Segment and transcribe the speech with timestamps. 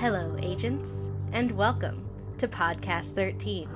[0.00, 3.68] Hello, agents, and welcome to Podcast 13.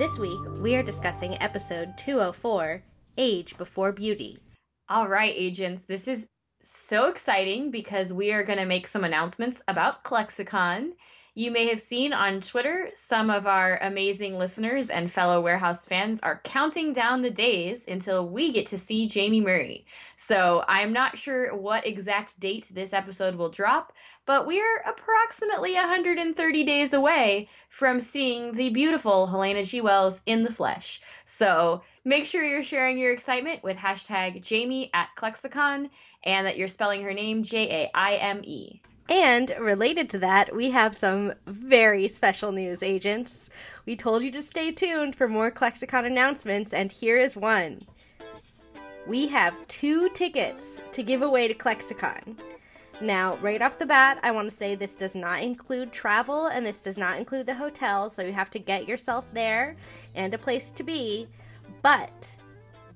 [0.00, 2.82] This week, we are discussing episode 204
[3.18, 4.40] Age Before Beauty.
[4.88, 6.26] All right, agents, this is
[6.64, 10.92] so exciting because we are going to make some announcements about Clexicon.
[11.36, 16.20] You may have seen on Twitter some of our amazing listeners and fellow warehouse fans
[16.20, 19.84] are counting down the days until we get to see Jaime Murray.
[20.14, 23.92] So I'm not sure what exact date this episode will drop,
[24.26, 29.80] but we're approximately 130 days away from seeing the beautiful Helena G.
[29.80, 31.00] Wells in the flesh.
[31.24, 35.90] So make sure you're sharing your excitement with hashtag Jaime at Clexicon
[36.22, 38.80] and that you're spelling her name J A I M E.
[39.08, 43.50] And related to that, we have some very special news, agents.
[43.84, 47.86] We told you to stay tuned for more Clexicon announcements, and here is one.
[49.06, 52.38] We have two tickets to give away to Clexicon.
[53.00, 56.64] Now, right off the bat, I want to say this does not include travel and
[56.64, 59.76] this does not include the hotel, so you have to get yourself there
[60.14, 61.28] and a place to be.
[61.82, 62.36] But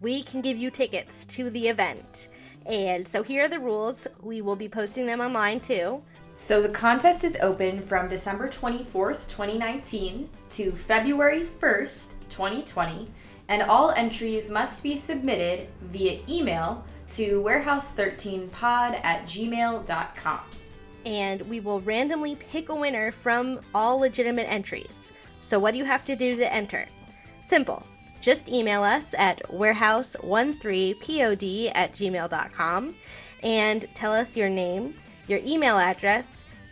[0.00, 2.28] we can give you tickets to the event.
[2.69, 4.06] And so here are the rules.
[4.22, 6.02] We will be posting them online too.
[6.34, 13.11] So the contest is open from December 24th, 2019 to February 1st, 2020,
[13.48, 20.41] and all entries must be submitted via email to warehouse13pod at gmail.com.
[21.06, 25.11] And we will randomly pick a winner from all legitimate entries.
[25.41, 26.86] So, what do you have to do to enter?
[27.46, 27.83] Simple.
[28.20, 32.94] Just email us at warehouse13pod at gmail.com
[33.42, 34.94] and tell us your name,
[35.28, 36.27] your email address,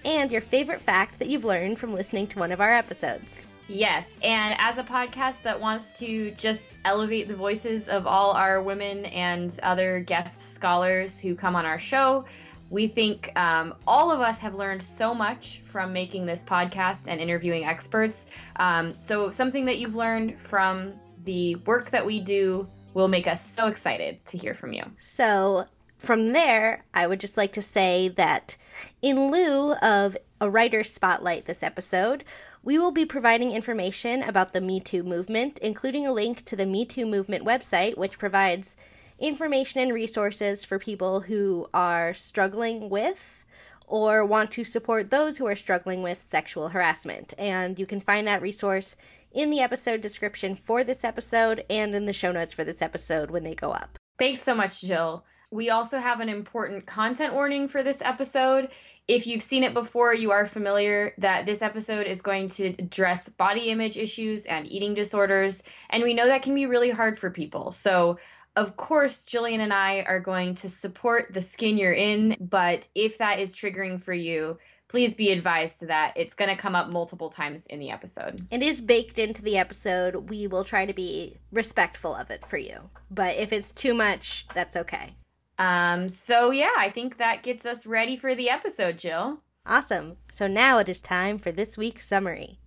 [0.05, 3.47] and your favorite fact that you've learned from listening to one of our episodes.
[3.69, 8.63] Yes, and as a podcast that wants to just elevate the voices of all our
[8.63, 12.25] women and other guest scholars who come on our show,
[12.71, 17.21] we think um, all of us have learned so much from making this podcast and
[17.21, 18.27] interviewing experts.
[18.57, 20.95] Um, so, something that you've learned from
[21.27, 24.85] the work that we do will make us so excited to hear from you.
[24.99, 25.67] So,
[25.99, 28.57] from there, I would just like to say that
[29.03, 32.25] in lieu of a writer's spotlight this episode,
[32.63, 36.67] we will be providing information about the Me Too movement, including a link to the
[36.67, 38.77] Me Too movement website, which provides
[39.19, 43.45] information and resources for people who are struggling with
[43.87, 47.35] or want to support those who are struggling with sexual harassment.
[47.39, 48.97] And you can find that resource
[49.37, 53.31] in the episode description for this episode and in the show notes for this episode
[53.31, 53.99] when they go up.
[54.19, 55.25] Thanks so much, Jill.
[55.51, 58.71] We also have an important content warning for this episode.
[59.07, 63.29] If you've seen it before, you are familiar that this episode is going to address
[63.29, 67.31] body image issues and eating disorders, and we know that can be really hard for
[67.31, 67.71] people.
[67.73, 68.19] So,
[68.57, 73.19] of course, Jillian and I are going to support the skin you're in, but if
[73.19, 74.59] that is triggering for you,
[74.89, 78.47] please be advised to that it's going to come up multiple times in the episode.
[78.51, 80.31] It is baked into the episode.
[80.31, 82.89] We will try to be respectful of it for you.
[83.11, 85.15] But if it's too much, that's okay.
[85.59, 89.39] Um, so yeah, I think that gets us ready for the episode, Jill.
[89.65, 90.17] Awesome.
[90.33, 92.59] So now it is time for this week's summary.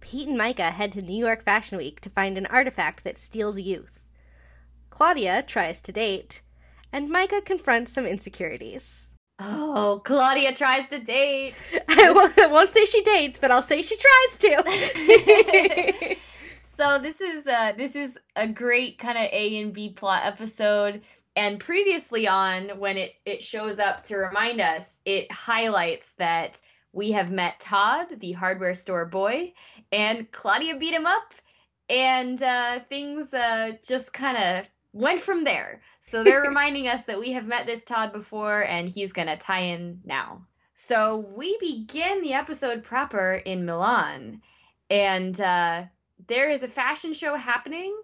[0.00, 3.58] Pete and Myka head to New York Fashion Week to find an artifact that steals
[3.58, 4.06] youth.
[4.90, 6.42] Claudia tries to date,
[6.92, 9.05] and Myka confronts some insecurities.
[9.38, 11.54] Oh, Claudia tries to date.
[11.88, 16.16] I won't, I won't say she dates, but I'll say she tries to.
[16.62, 21.02] so this is uh this is a great kind of A and B plot episode
[21.36, 26.60] and previously on when it it shows up to remind us it highlights that
[26.92, 29.52] we have met todd the hardware store boy
[29.92, 31.34] and claudia beat him up
[31.88, 37.18] and uh, things uh, just kind of went from there so they're reminding us that
[37.18, 40.40] we have met this todd before and he's going to tie in now
[40.74, 44.40] so we begin the episode proper in milan
[44.88, 45.82] and uh,
[46.28, 47.94] there is a fashion show happening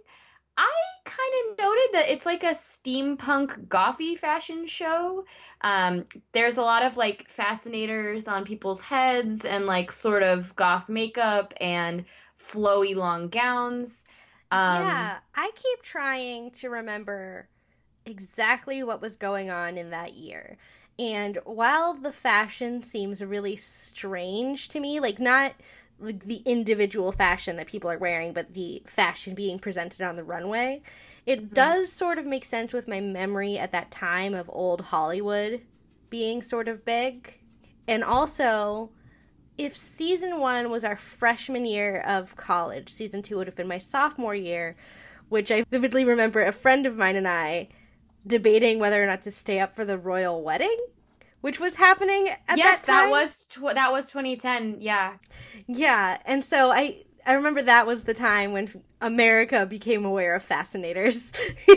[0.56, 0.70] I
[1.04, 5.24] kind of noted that it's like a steampunk gothy fashion show.
[5.62, 10.90] Um, there's a lot of like fascinators on people's heads and like sort of goth
[10.90, 12.04] makeup and
[12.38, 14.04] flowy long gowns.
[14.52, 17.48] Um, yeah, I keep trying to remember
[18.04, 20.58] exactly what was going on in that year.
[20.98, 25.54] And while the fashion seems really strange to me, like not
[25.98, 30.24] like the individual fashion that people are wearing, but the fashion being presented on the
[30.24, 30.82] runway.
[31.24, 31.54] It mm-hmm.
[31.54, 35.62] does sort of make sense with my memory at that time of old Hollywood
[36.10, 37.38] being sort of big.
[37.88, 38.90] And also,
[39.58, 43.78] if season one was our freshman year of college, season two would have been my
[43.78, 44.76] sophomore year,
[45.28, 47.68] which I vividly remember a friend of mine and I
[48.26, 50.78] debating whether or not to stay up for the royal wedding
[51.42, 53.04] which was happening at yes, that time.
[53.04, 54.76] that was tw- that was 2010.
[54.80, 55.14] Yeah.
[55.66, 58.68] Yeah, and so I I remember that was the time when
[59.00, 61.32] America became aware of fascinators.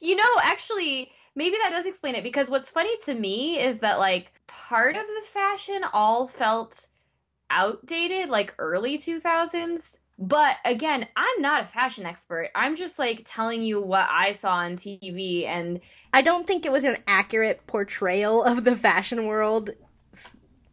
[0.00, 3.98] you know, actually, maybe that does explain it because what's funny to me is that
[3.98, 6.86] like part of the fashion all felt
[7.50, 9.98] outdated, like early 2000s.
[10.16, 12.50] But again, I'm not a fashion expert.
[12.54, 15.80] I'm just like telling you what I saw on TV and
[16.12, 19.70] I don't think it was an accurate portrayal of the fashion world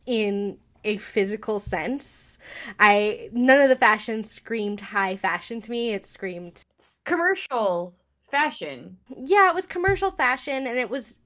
[0.06, 2.38] in a physical sense.
[2.80, 5.94] I none of the fashion screamed high fashion to me.
[5.94, 6.62] It screamed
[7.06, 7.96] commercial
[8.30, 8.98] fashion.
[9.10, 11.18] Yeah, it was commercial fashion and it was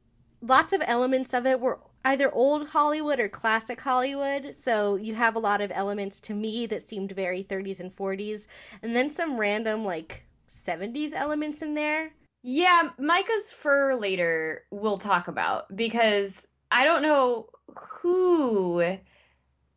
[0.41, 4.55] lots of elements of it were either old Hollywood or classic Hollywood.
[4.55, 8.47] So you have a lot of elements to me that seemed very 30s and 40s
[8.81, 12.11] and then some random like 70s elements in there.
[12.43, 18.97] Yeah, Myka's fur later we'll talk about because I don't know who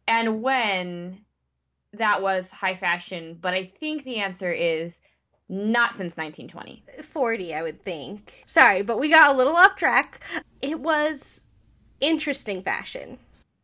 [0.07, 1.25] and when
[1.95, 5.01] that was high fashion, but I think the answer is
[5.49, 6.85] not since 1920.
[7.03, 8.43] 40, I would think.
[8.45, 10.21] Sorry, but we got a little off track.
[10.61, 11.41] It was
[12.01, 13.19] interesting fashion.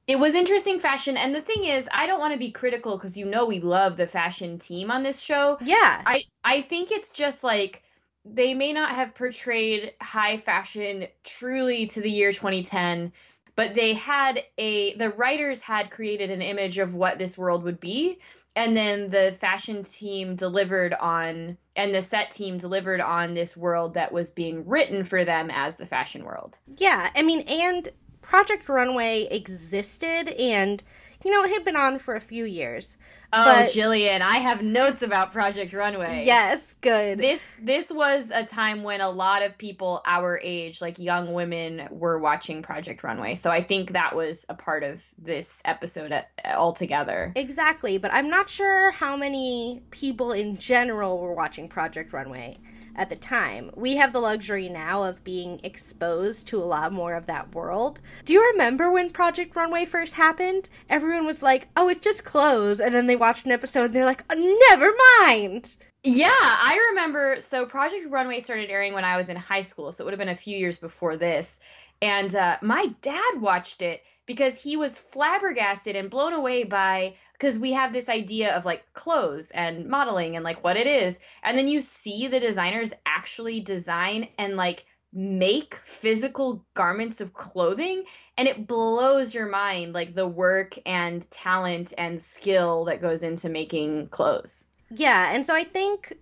[0.06, 3.16] It was interesting fashion, and the thing is, I don't want to be critical because
[3.16, 5.56] you know we love the fashion team on this show.
[5.62, 6.02] Yeah.
[6.04, 7.82] I I think it's just like
[8.24, 13.12] they may not have portrayed high fashion truly to the year 2010
[13.56, 17.80] but they had a the writers had created an image of what this world would
[17.80, 18.18] be
[18.56, 23.94] and then the fashion team delivered on and the set team delivered on this world
[23.94, 27.88] that was being written for them as the fashion world Yeah, I mean, and
[28.26, 30.82] Project Runway existed, and
[31.24, 32.96] you know, it had been on for a few years.
[33.32, 37.18] oh But- jillian i have notes about project runway Yes, good.
[37.18, 41.88] this this was a time when a lot of people our age like young women
[41.90, 46.12] were watching project runway so i think that was a part of this episode
[46.44, 52.56] altogether Exactly, but I'm not sure how many people in general were watching Project Runway
[52.96, 53.70] at the time.
[53.74, 58.00] We have the luxury now of being exposed to a lot more of that world.
[58.24, 60.68] Do you remember when Project Runway first happened?
[60.88, 62.80] Everyone was like, oh, it's just clothes.
[62.80, 64.24] And then they watched an episode and they're like,
[64.70, 65.76] never mind.
[66.02, 70.02] yeah i remember so project runway started airing when i was in high school so
[70.02, 71.60] it would have been a few years before this
[72.02, 77.58] and uh, my dad watched it because he was flabbergasted and blown away by because
[77.58, 81.20] we have this idea of like clothes and modeling and like what it is.
[81.42, 88.02] And then you see the designers actually design and like make physical garments of clothing
[88.36, 93.48] and it blows your mind like the work and talent and skill that goes into
[93.48, 94.66] making clothes.
[94.90, 96.14] Yeah, and so I think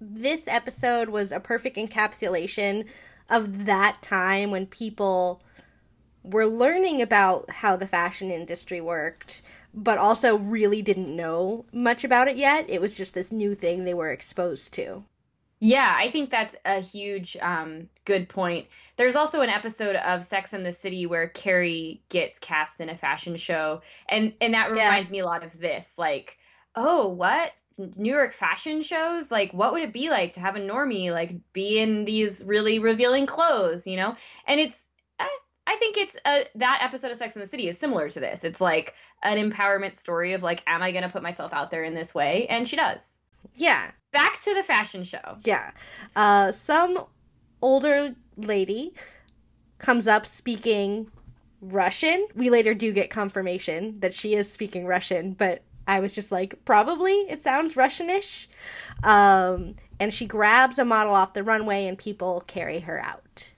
[0.00, 2.86] this episode was a perfect encapsulation
[3.30, 5.42] of that time when people
[6.22, 9.42] were learning about how the fashion industry worked,
[9.76, 12.68] but also really didn't know much about it yet.
[12.68, 15.04] It was just this new thing they were exposed to.
[15.58, 18.68] Yeah, I think that's a huge um, good point.
[18.96, 22.96] There's also an episode of Sex and the City where Carrie gets cast in a
[22.96, 24.80] fashion show, and and that Yeah.
[24.82, 25.96] reminds me a lot of this.
[25.96, 26.36] Like,
[26.74, 29.30] oh, what New York fashion shows?
[29.30, 32.78] Like, what would it be like to have a normie like be in these really
[32.78, 33.86] revealing clothes?
[33.86, 34.88] You know, and it's.
[35.18, 35.38] I,
[35.76, 38.44] I think it's a, that episode of Sex and the City is similar to this.
[38.44, 41.84] It's like an empowerment story of like, am I going to put myself out there
[41.84, 42.46] in this way?
[42.48, 43.18] And she does.
[43.54, 45.36] Yeah, Back to the fashion show.
[45.44, 45.72] yeah.
[46.16, 47.04] Uh, some
[47.60, 48.94] older lady
[49.78, 51.10] comes up speaking
[51.60, 52.26] Russian.
[52.34, 56.64] We later do get confirmation that she is speaking Russian, but I was just like,
[56.64, 58.48] probably it sounds Russianish.
[59.04, 63.52] Um, and she grabs a model off the runway, and people carry her out.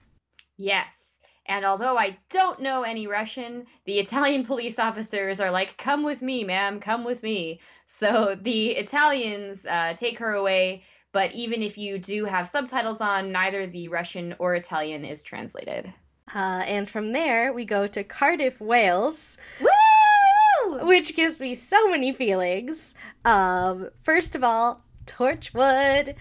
[0.56, 1.07] Yes.
[1.48, 6.22] And although I don't know any Russian, the Italian police officers are like, come with
[6.22, 7.60] me, ma'am, come with me.
[7.86, 13.32] So the Italians uh, take her away, but even if you do have subtitles on,
[13.32, 15.92] neither the Russian or Italian is translated.
[16.34, 20.86] Uh, and from there, we go to Cardiff, Wales, Woo!
[20.86, 22.94] which gives me so many feelings.
[23.24, 26.14] Um, first of all, Torchwood.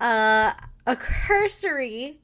[0.00, 0.52] Uh,
[0.86, 2.18] a cursory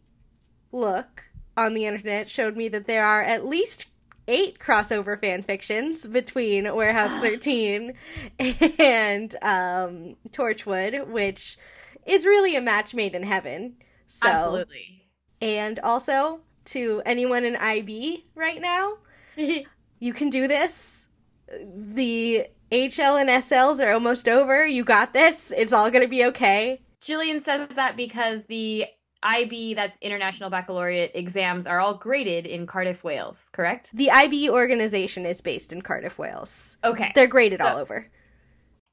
[0.72, 1.22] look
[1.60, 3.86] on the internet showed me that there are at least
[4.28, 7.92] eight crossover fan fictions between Warehouse 13
[8.38, 11.58] and um, Torchwood, which
[12.06, 13.76] is really a match made in heaven.
[14.06, 15.04] So, Absolutely.
[15.40, 18.94] and also to anyone in IB right now,
[19.36, 21.08] you can do this.
[21.48, 24.66] The HL and SLs are almost over.
[24.66, 25.52] You got this.
[25.56, 26.80] It's all going to be okay.
[27.00, 28.86] Jillian says that because the
[29.22, 33.90] IB, that's International Baccalaureate exams, are all graded in Cardiff, Wales, correct?
[33.94, 36.78] The IB organization is based in Cardiff, Wales.
[36.84, 37.12] Okay.
[37.14, 38.06] They're graded So- all over.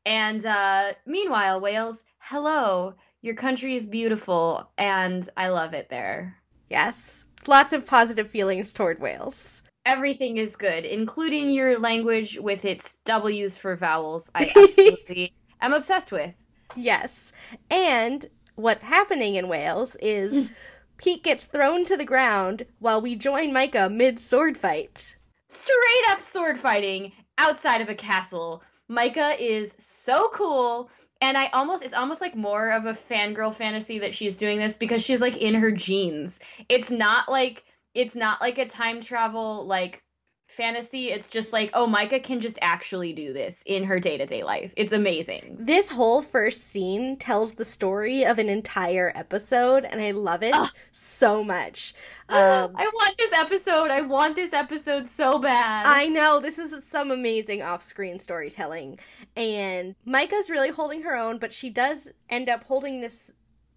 [0.05, 2.93] And uh, meanwhile, Wales, hello.
[3.21, 6.37] Your country is beautiful, and I love it there.
[6.69, 7.25] Yes.
[7.45, 9.63] Lots of positive feelings toward Wales.
[9.85, 14.29] Everything is good, including your language with its W's for vowels.
[14.35, 16.33] I absolutely am obsessed with.
[16.75, 17.31] Yes.
[17.69, 18.25] And
[18.57, 20.51] what's happening in Wales is
[20.97, 25.15] Pete gets thrown to the ground while we join Myka mid sword fight.
[25.47, 28.63] Straight up sword fighting outside of a castle.
[28.89, 30.89] Myka is so cool.
[31.21, 34.77] And I almost, it's almost like more of a fangirl fantasy that she's doing this
[34.77, 36.39] because she's like in her jeans.
[36.69, 40.03] It's not like, it's not like a time travel like
[40.47, 41.11] fantasy.
[41.11, 44.43] It's just like, oh, Myka can just actually do this in her day to day
[44.43, 44.73] life.
[44.77, 45.57] It's amazing.
[45.59, 50.55] This whole first scene tells the story of an entire episode, and I love it
[50.55, 50.69] Ugh.
[50.91, 51.93] so much.
[52.29, 53.89] Um, I want this episode.
[53.89, 55.85] I want this episode so bad.
[55.85, 58.99] I know this is some amazing off-screen storytelling,
[59.37, 63.31] and Myka's really holding her own, but she does end up holding this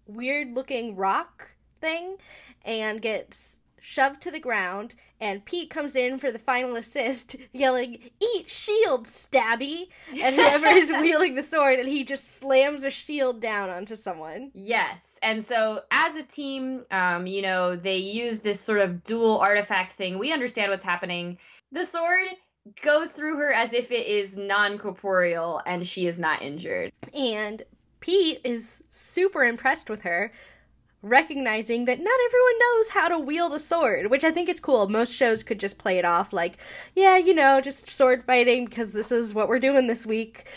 [0.05, 1.49] weird-looking rock
[1.79, 2.17] thing,
[2.65, 4.95] and gets shoved to the ground.
[5.19, 9.89] And Pete comes in for the final assist, yelling, "Eat shield, stabby!"
[10.21, 14.51] And whoever is wielding the sword, and he just slams a shield down onto someone.
[14.53, 15.19] Yes.
[15.21, 19.93] And so as a team, um, you know, they use this sort of dual artifact
[19.93, 20.17] thing.
[20.17, 21.37] We understand what's happening.
[21.71, 22.27] The sword
[22.81, 26.91] goes through her as if it is non-corporeal and she is not injured.
[27.13, 27.63] And
[27.99, 30.31] Pete is super impressed with her,
[31.01, 34.87] recognizing that not everyone knows how to wield a sword, which I think is cool.
[34.87, 36.57] Most shows could just play it off like,
[36.95, 40.47] yeah, you know, just sword fighting because this is what we're doing this week.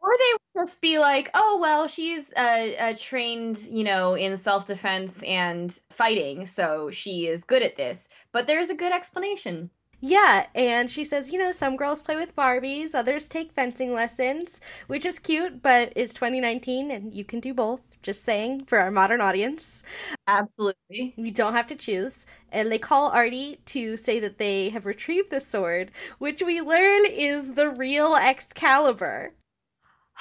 [0.00, 4.36] Or they would just be like, "Oh well, she's uh, uh, trained, you know, in
[4.36, 9.70] self-defense and fighting, so she is good at this." But there's a good explanation.
[10.00, 14.60] Yeah, and she says, you know, some girls play with Barbies, others take fencing lessons,
[14.86, 17.80] which is cute, but it's 2019 and you can do both.
[18.04, 19.82] Just saying for our modern audience.
[20.28, 21.14] Absolutely.
[21.16, 22.26] You don't have to choose.
[22.52, 27.06] And they call Artie to say that they have retrieved the sword, which we learn
[27.06, 29.30] is the real Excalibur.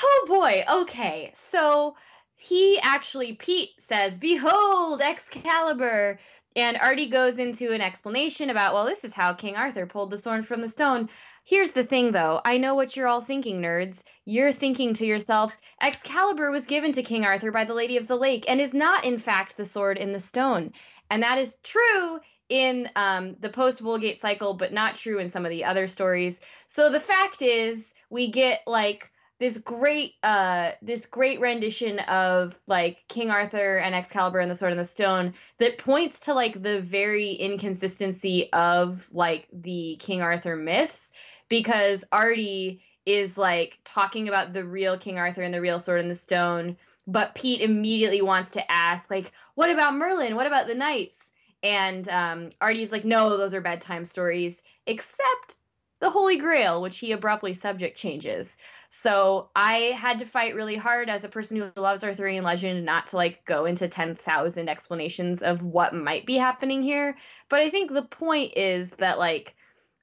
[0.02, 1.32] Oh boy, okay.
[1.36, 1.96] So
[2.36, 6.20] he actually, Pete says, Behold, Excalibur.
[6.56, 10.18] And Artie goes into an explanation about, well, this is how King Arthur pulled the
[10.20, 11.10] sword from the stone.
[11.46, 12.40] Here's the thing, though.
[12.46, 14.04] I know what you're all thinking, nerds.
[14.24, 18.16] You're thinking to yourself, Excalibur was given to King Arthur by the Lady of the
[18.16, 20.72] Lake and is not, in fact, the sword in the stone.
[21.10, 25.46] And that is true in um, the post Vulgate cycle, but not true in some
[25.46, 26.40] of the other stories.
[26.68, 33.04] So the fact is, we get like this great uh this great rendition of like
[33.10, 36.80] King Arthur and Excalibur and the Sword and the Stone that points to like the
[36.80, 41.12] very inconsistency of like the King Arthur myths
[41.54, 46.10] because Artie is like talking about the real King Arthur and the real Sword and
[46.10, 50.36] the Stone but Pete immediately wants to ask like what about Merlin?
[50.36, 51.32] What about the knights?
[51.62, 55.58] And um Artie's like no those are bedtime stories except
[56.00, 58.58] the Holy Grail which he abruptly subject changes.
[58.90, 63.06] So I had to fight really hard as a person who loves Arthurian legend not
[63.08, 67.16] to like go into 10,000 explanations of what might be happening here.
[67.48, 69.56] But I think the point is that like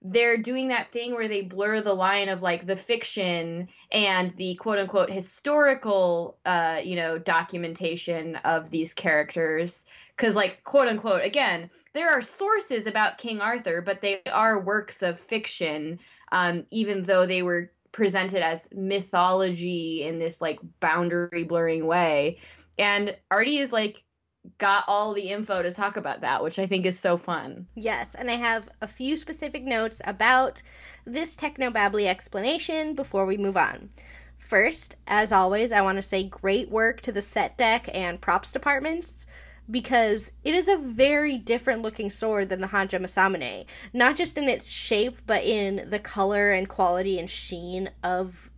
[0.03, 4.55] they're doing that thing where they blur the line of like the fiction and the
[4.55, 9.85] quote unquote historical uh you know documentation of these characters
[10.17, 15.03] cuz like quote unquote again there are sources about King Arthur but they are works
[15.03, 15.99] of fiction
[16.33, 22.39] um even though they were presented as mythology in this like boundary blurring way.
[22.79, 24.03] And Artie is like
[24.59, 27.67] got all the info to talk about that, which I think is so fun.
[27.75, 30.63] Yes, and I have a few specific notes about
[31.05, 33.91] this technobabbly explanation before we move on.
[34.39, 38.51] First, as always, I want to say great work to the set deck and props
[38.51, 39.27] departments
[39.71, 43.67] because it is a very different looking sword than the Honjo Masamune.
[43.93, 48.50] Not just in its shape, but in the color and quality and sheen of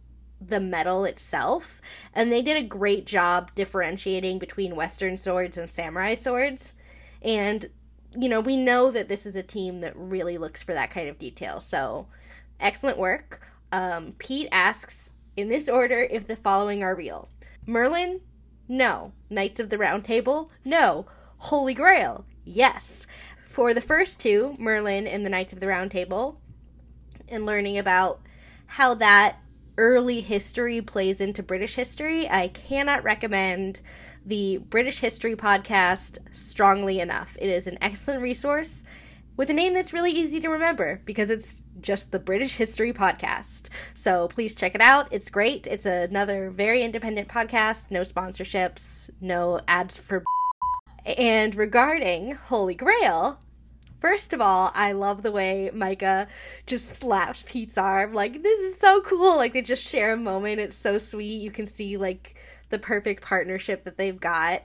[0.49, 1.81] the metal itself.
[2.15, 6.75] And they did a great job differentiating between Western swords and samurai swords.
[7.23, 7.69] And,
[8.17, 11.09] you know, we know that this is a team that really looks for that kind
[11.09, 11.61] of detail.
[11.61, 12.07] So,
[12.61, 13.41] excellent work.
[13.71, 17.29] Um, Pete asks, in this order, if the following are real
[17.67, 18.21] Merlin,
[18.69, 19.13] no.
[19.31, 20.51] Knights of the Round Table?
[20.65, 21.07] No.
[21.39, 22.25] Holy Grail?
[22.45, 23.07] Yes.
[23.45, 26.41] For the first two, Merlin and the Knights of the Round Table,
[27.29, 28.21] and learning about
[28.67, 29.42] how that
[29.79, 33.81] early history plays into British history, I cannot recommend
[34.27, 37.37] the British History podcast, Strongly Enough.
[37.41, 38.85] It is an excellent resource
[39.37, 43.69] with a name that's really easy to remember because it's just the British History Podcast.
[43.95, 45.09] So please check it out.
[45.11, 45.67] It's great.
[45.67, 50.23] It's another very independent podcast, no sponsorships, no ads for.
[51.05, 53.41] And regarding Holy Grail,
[54.03, 56.27] first of all, I love the way Myka
[56.67, 58.13] just slaps Pete's arm.
[58.13, 59.37] Like, this is so cool.
[59.37, 60.61] Like, they just share a moment.
[60.61, 61.41] It's so sweet.
[61.41, 62.35] You can see, like,
[62.69, 64.63] the perfect partnership that they've got.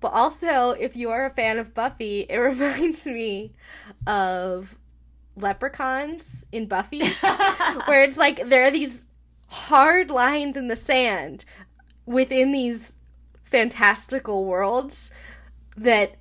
[0.00, 3.52] But also, if you are a fan of Buffy, it reminds me
[4.06, 4.76] of
[5.36, 7.02] leprechauns in Buffy,
[7.86, 9.02] where it's like there are these
[9.48, 11.44] hard lines in the sand
[12.06, 12.94] within these
[13.44, 15.10] fantastical worlds
[15.76, 16.16] that,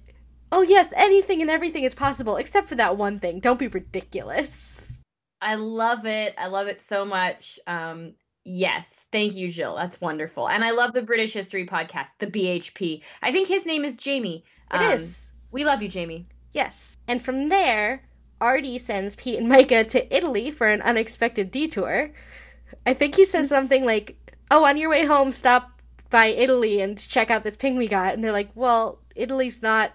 [0.55, 3.39] oh, yes, anything and everything is possible except for that one thing.
[3.39, 4.99] Don't be ridiculous.
[5.41, 6.33] I love it.
[6.37, 7.59] I love it so much.
[7.67, 8.15] Um,
[8.47, 9.75] Yes, thank you, Jill.
[9.75, 10.47] That's wonderful.
[10.47, 13.01] And I love the British History podcast, the BHP.
[13.23, 14.45] I think his name is Jamie.
[14.71, 15.31] It um, is.
[15.51, 16.27] We love you, Jamie.
[16.53, 16.95] Yes.
[17.07, 18.03] And from there,
[18.39, 22.11] Artie sends Pete and Myka to Italy for an unexpected detour.
[22.85, 24.15] I think he says something like,
[24.51, 25.81] Oh, on your way home, stop
[26.11, 28.13] by Italy and check out this ping we got.
[28.13, 29.91] And they're like, Well, Italy's not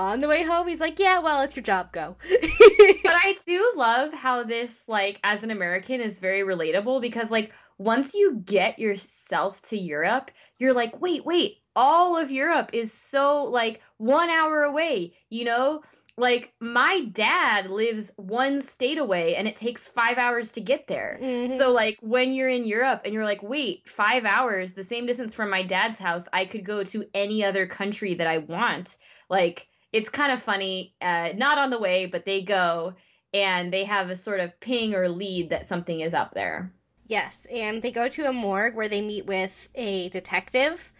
[0.00, 0.66] on the way home.
[0.66, 2.16] He's like, Yeah, well, it's your job, go.
[2.30, 7.52] but I do love how this, like, as an American, is very relatable because, like,
[7.78, 13.44] once you get yourself to Europe, you're like, wait, wait, all of Europe is so,
[13.44, 15.82] like, one hour away, you know?
[16.16, 21.18] Like, my dad lives one state away and it takes five hours to get there.
[21.22, 21.56] Mm-hmm.
[21.56, 25.32] So, like, when you're in Europe and you're like, wait, five hours, the same distance
[25.32, 28.96] from my dad's house, I could go to any other country that I want.
[29.30, 30.94] Like, it's kind of funny.
[31.00, 32.94] Uh, not on the way, but they go
[33.32, 36.72] and they have a sort of ping or lead that something is up there.
[37.06, 40.92] Yes, and they go to a morgue where they meet with a detective,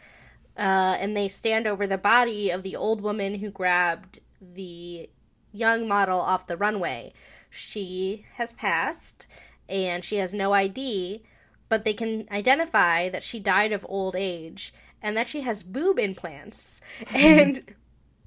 [0.56, 5.09] uh, and they stand over the body of the old woman who grabbed the
[5.52, 7.12] young model off the runway.
[7.49, 9.26] She has passed,
[9.68, 11.23] and she has no ID,
[11.69, 15.99] but they can identify that she died of old age and that she has boob
[15.99, 16.80] implants.
[17.15, 17.75] and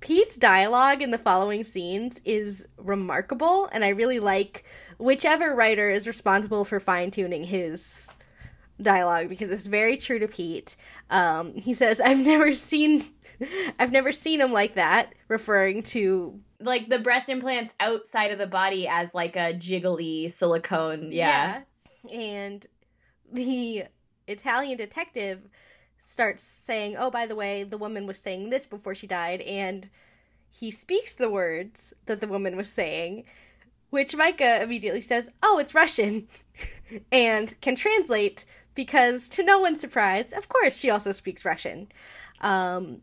[0.03, 4.65] Pete's dialogue in the following scenes is remarkable, and I really like
[4.97, 8.09] whichever writer is responsible for fine tuning his
[8.81, 10.75] dialogue because it's very true to Pete.
[11.09, 13.05] Um, he says, "I've never seen,
[13.79, 18.47] I've never seen him like that," referring to like the breast implants outside of the
[18.47, 21.13] body as like a jiggly silicone.
[21.13, 21.61] Yeah,
[22.09, 22.19] yeah.
[22.19, 22.67] and
[23.31, 23.85] the
[24.27, 25.47] Italian detective
[26.03, 29.89] starts saying, "Oh, by the way, the woman was saying this before she died," and
[30.49, 33.25] he speaks the words that the woman was saying,
[33.89, 36.27] which Myka immediately says, "Oh, it's Russian,"
[37.11, 41.87] and can translate because, to no one's surprise, of course, she also speaks Russian.
[42.41, 43.01] Um,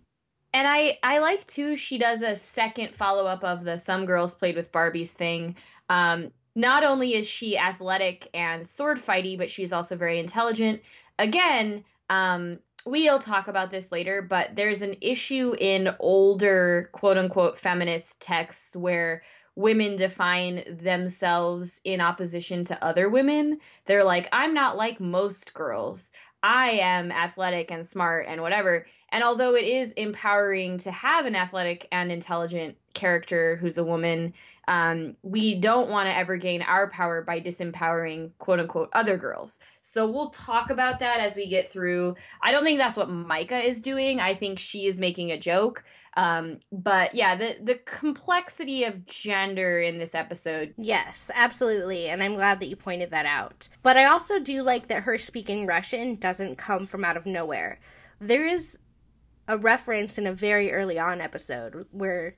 [0.53, 1.77] and I I like too.
[1.77, 5.57] She does a second follow up of the "Some Girls Played with Barbies" thing.
[5.89, 10.83] Um, not only is she athletic and sword fighty, but she's also very intelligent.
[11.19, 17.59] Again, um, we'll talk about this later, but there's an issue in older quote unquote
[17.59, 19.23] feminist texts where
[19.57, 23.59] women define themselves in opposition to other women.
[23.87, 26.13] They're like, I'm not like most girls.
[26.43, 28.87] I am athletic and smart and whatever.
[29.13, 34.33] And although it is empowering to have an athletic and intelligent character who's a woman,
[34.69, 39.59] um, we don't want to ever gain our power by disempowering quote unquote other girls.
[39.83, 42.15] So we'll talk about that as we get through.
[42.41, 44.21] I don't think that's what Myka is doing.
[44.21, 45.83] I think she is making a joke.
[46.17, 50.75] Um, but yeah, the the complexity of gender in this episode.
[50.77, 53.69] Yes, absolutely, and I'm glad that you pointed that out.
[53.83, 57.81] But I also do like that her speaking Russian doesn't come from out of nowhere.
[58.21, 58.77] There is
[59.51, 62.37] a reference in a very early on episode where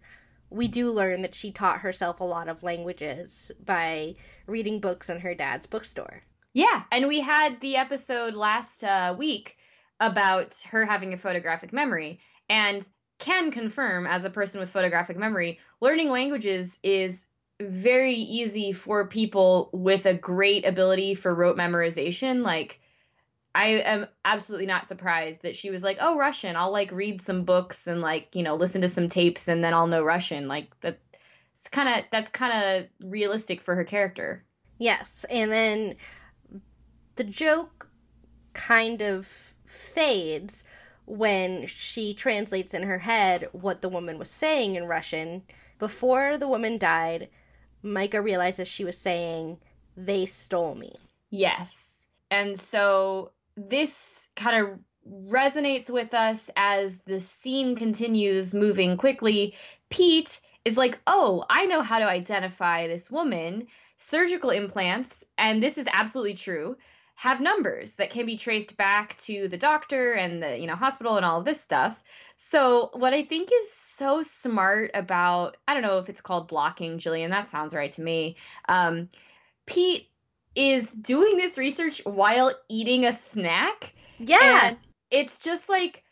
[0.49, 4.15] we do learn that she taught herself a lot of languages by
[4.47, 6.23] reading books in her dad's bookstore.
[6.55, 9.59] Yeah, and we had the episode last uh, week
[10.01, 12.21] about her having a photographic memory.
[12.49, 12.87] And
[13.19, 17.27] can confirm, as a person with photographic memory, learning languages is
[17.61, 22.43] very easy for people with a great ability for rote memorization.
[22.43, 22.81] Like,
[23.55, 26.57] I am absolutely not surprised that she was like, "Oh, Russian.
[26.57, 29.75] I'll like read some books and like, you know, listen to some tapes and then
[29.75, 34.45] I'll know Russian." Like that's kind of that's kind of realistic for her character.
[34.79, 35.97] Yes, and then
[37.17, 37.89] the joke
[38.55, 40.65] kind of fades
[41.05, 45.43] when she translates in her head what the woman was saying in Russian.
[45.79, 47.29] Before the woman died,
[47.85, 49.59] Myka realizes she was saying,
[49.95, 50.95] "They stole me."
[51.31, 52.09] Yes.
[52.31, 59.55] And so this kind of resonates with us as the scene continues moving quickly.
[59.91, 63.67] Pete is like, oh, I know how to identify this woman.
[63.99, 66.77] Surgical implants, and this is absolutely true,
[67.15, 71.17] have numbers that can be traced back to the doctor and the you know hospital
[71.17, 72.03] and all this stuff.
[72.37, 76.99] So what I think is so smart about I don't know if it's called blocking,
[76.99, 77.31] Jillian.
[77.31, 78.37] That sounds right to me.
[78.69, 79.09] Um,
[79.67, 80.09] Pete
[80.55, 83.95] is doing this research while eating a snack.
[84.19, 84.69] Yeah.
[84.69, 84.77] And
[85.11, 86.03] it's just like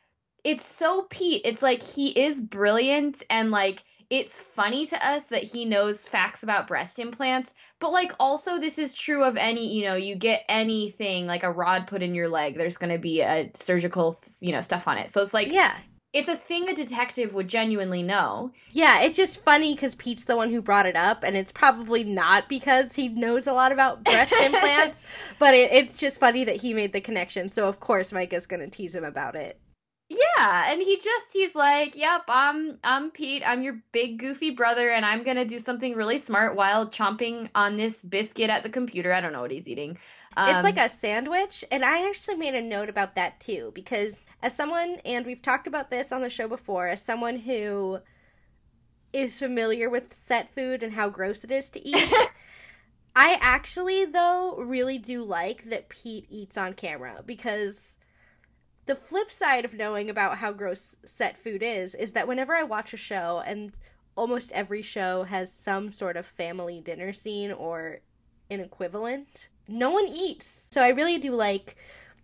[0.45, 1.43] it's so Pete.
[1.45, 6.43] It's like he is brilliant and like it's funny to us that he knows facts
[6.43, 10.43] about breast implants, but like also this is true of any, you know, you get
[10.49, 14.51] anything like a rod put in your leg, there's going to be a surgical, you
[14.51, 15.11] know, stuff on it.
[15.11, 15.77] So it's like Yeah.
[16.13, 18.51] It's a thing a detective would genuinely know.
[18.73, 22.03] Yeah, it's just funny because Pete's the one who brought it up, and it's probably
[22.03, 25.05] not because he knows a lot about breast implants,
[25.39, 27.49] but it, it's just funny that he made the connection.
[27.49, 29.61] So, of course, Myka's going to tease him about it.
[30.09, 33.45] Yeah, and he just he's like, "Yep, I'm I'm Pete.
[33.47, 37.49] I'm your big goofy brother and I'm going to do something really smart while chomping
[37.55, 39.13] on this biscuit at the computer.
[39.13, 39.99] I don't know what he's eating."
[40.37, 44.17] Um, it's like a sandwich, and I actually made a note about that too because
[44.43, 48.01] as someone, and we've talked about this on the show before, as someone who
[49.13, 52.13] is familiar with set food and how gross it is to eat.
[53.17, 57.97] I actually, though, really do like that Pete eats on camera because
[58.87, 62.63] the flip side of knowing about how gross set food is is that whenever I
[62.63, 63.73] watch a show, and
[64.17, 68.01] almost every show has some sort of family dinner scene or
[68.51, 70.65] an equivalent, no one eats.
[70.71, 71.77] So I really do like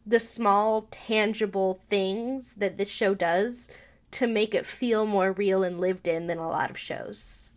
[0.06, 3.68] the small, tangible things that this show does
[4.12, 7.50] to make it feel more real and lived in than a lot of shows.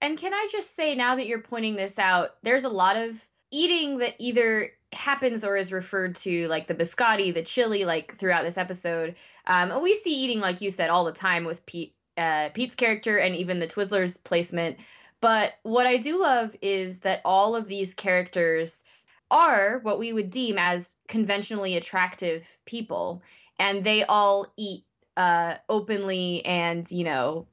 [0.00, 3.24] And can I just say, now that you're pointing this out, there's a lot of
[3.50, 8.44] eating that either happens or is referred to, like the biscotti, the chili, like throughout
[8.44, 9.16] this episode.
[9.46, 13.18] Um, we see eating, like you said, all the time with Pete, uh, Pete's character
[13.18, 14.78] and even the Twizzlers placement.
[15.20, 18.84] But what I do love is that all of these characters
[19.30, 23.22] are what we would deem as conventionally attractive people,
[23.58, 24.84] and they all eat
[25.16, 27.46] uh, openly and, you know,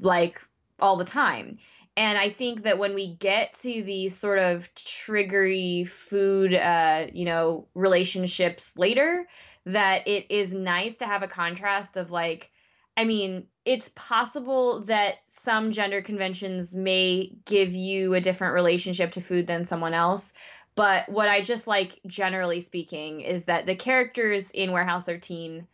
[0.00, 0.40] like
[0.78, 1.58] all the time.
[1.96, 7.24] And I think that when we get to these sort of triggery food, uh, you
[7.24, 9.26] know, relationships later,
[9.66, 12.52] that it is nice to have a contrast of like,
[12.96, 19.20] I mean, it's possible that some gender conventions may give you a different relationship to
[19.20, 20.32] food than someone else.
[20.78, 25.66] But what I just like, generally speaking, is that the characters in Warehouse 13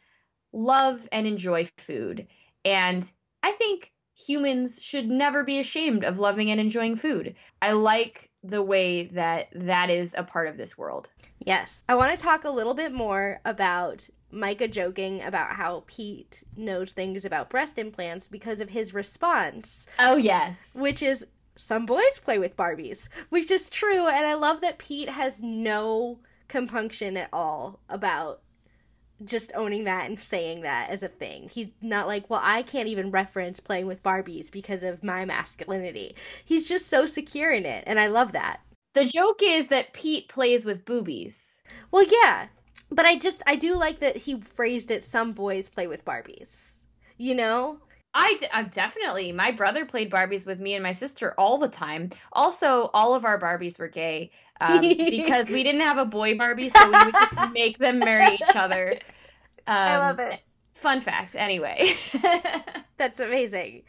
[0.54, 2.26] love and enjoy food.
[2.64, 3.06] And
[3.42, 7.34] I think humans should never be ashamed of loving and enjoying food.
[7.60, 11.10] I like the way that that is a part of this world.
[11.38, 11.84] Yes.
[11.86, 16.92] I want to talk a little bit more about Myka joking about how Pete knows
[16.92, 19.86] things about breast implants because of his response.
[19.98, 20.74] Oh, yes.
[20.74, 24.06] Which is some boys play with Barbies, which is true.
[24.06, 28.40] And I love that Pete has no compunction at all about
[29.24, 31.48] just owning that and saying that as a thing.
[31.48, 36.16] He's not like, well, I can't even reference playing with Barbies because of my masculinity.
[36.44, 38.60] He's just so secure in it, and I love that.
[38.92, 41.62] The joke is that Pete plays with boobies.
[41.90, 42.46] Well, yeah,
[42.90, 45.04] but I just I do like that he phrased it.
[45.04, 46.72] Some boys play with Barbies.
[47.16, 47.78] You know.
[48.14, 49.32] I, I definitely.
[49.32, 52.10] My brother played Barbies with me and my sister all the time.
[52.32, 56.68] Also, all of our Barbies were gay um, because we didn't have a boy Barbie,
[56.68, 58.92] so we would just make them marry each other.
[59.66, 60.40] Um, I love it.
[60.74, 61.92] Fun fact, anyway.
[62.96, 63.82] That's amazing.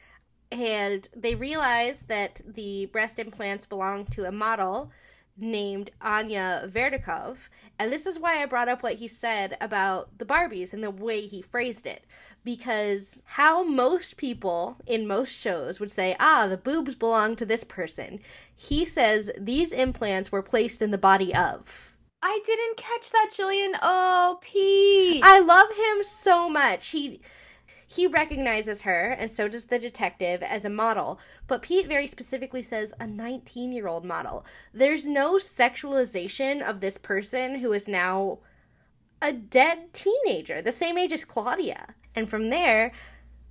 [0.51, 4.91] And they realize that the breast implants belong to a model
[5.37, 7.37] named Anya Verdikov.
[7.77, 10.91] And this is why I brought up what he said about the Barbies and the
[10.91, 12.05] way he phrased it.
[12.43, 17.63] Because how most people in most shows would say, ah, the boobs belong to this
[17.63, 18.19] person,
[18.55, 21.93] he says these implants were placed in the body of.
[22.21, 23.77] I didn't catch that, Jillian.
[23.81, 25.23] Oh, Pete.
[25.23, 26.87] I love him so much.
[26.87, 27.21] He
[27.87, 31.19] he recognizes her, and so does the detective, as a model.
[31.47, 34.45] But Pete very specifically says a 19 year old model.
[34.73, 38.39] There's no sexualization of this person who is now
[39.21, 41.95] a dead teenager, the same age as Claudia.
[42.15, 42.91] And from there,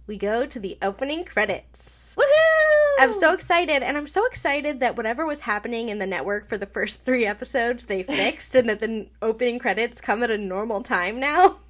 [0.06, 2.16] we go to the opening credits.
[2.16, 2.94] Woohoo!
[3.00, 6.58] I'm so excited, and I'm so excited that whatever was happening in the network for
[6.58, 10.82] the first three episodes, they fixed, and that the opening credits come at a normal
[10.82, 11.58] time now.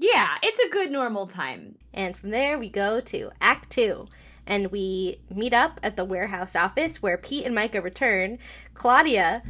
[0.00, 1.76] Yeah, it's a good normal time.
[1.94, 4.08] And from there, we go to Act Two.
[4.46, 8.38] And we meet up at the warehouse office where Pete and Myka return.
[8.74, 9.42] Claudia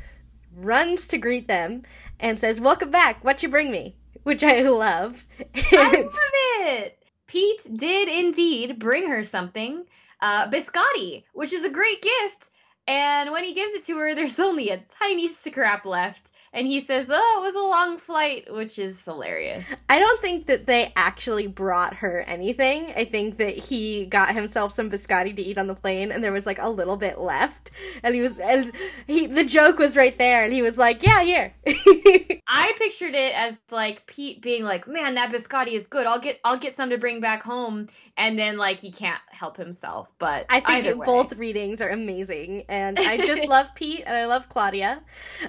[0.55, 1.85] runs to greet them
[2.19, 3.25] and says, Welcome back.
[3.25, 3.97] What you bring me?
[4.23, 5.27] which I love.
[5.55, 6.15] I love
[6.63, 6.99] it.
[7.27, 9.85] Pete did indeed bring her something,
[10.21, 12.51] uh, biscotti, which is a great gift.
[12.87, 16.81] And when he gives it to her, there's only a tiny scrap left and he
[16.81, 19.67] says, "Oh, it was a long flight," which is hilarious.
[19.89, 22.93] I don't think that they actually brought her anything.
[22.97, 26.33] I think that he got himself some biscotti to eat on the plane, and there
[26.33, 27.71] was like a little bit left,
[28.03, 28.73] and he was and
[29.07, 31.53] he the joke was right there, and he was like, "Yeah, here."
[32.49, 36.07] I pictured it as like Pete being like, "Man, that biscotti is good.
[36.07, 37.87] I'll get I'll get some to bring back home,"
[38.17, 40.09] and then like he can't help himself.
[40.19, 44.49] But I think both readings are amazing, and I just love Pete and I love
[44.49, 45.01] Claudia.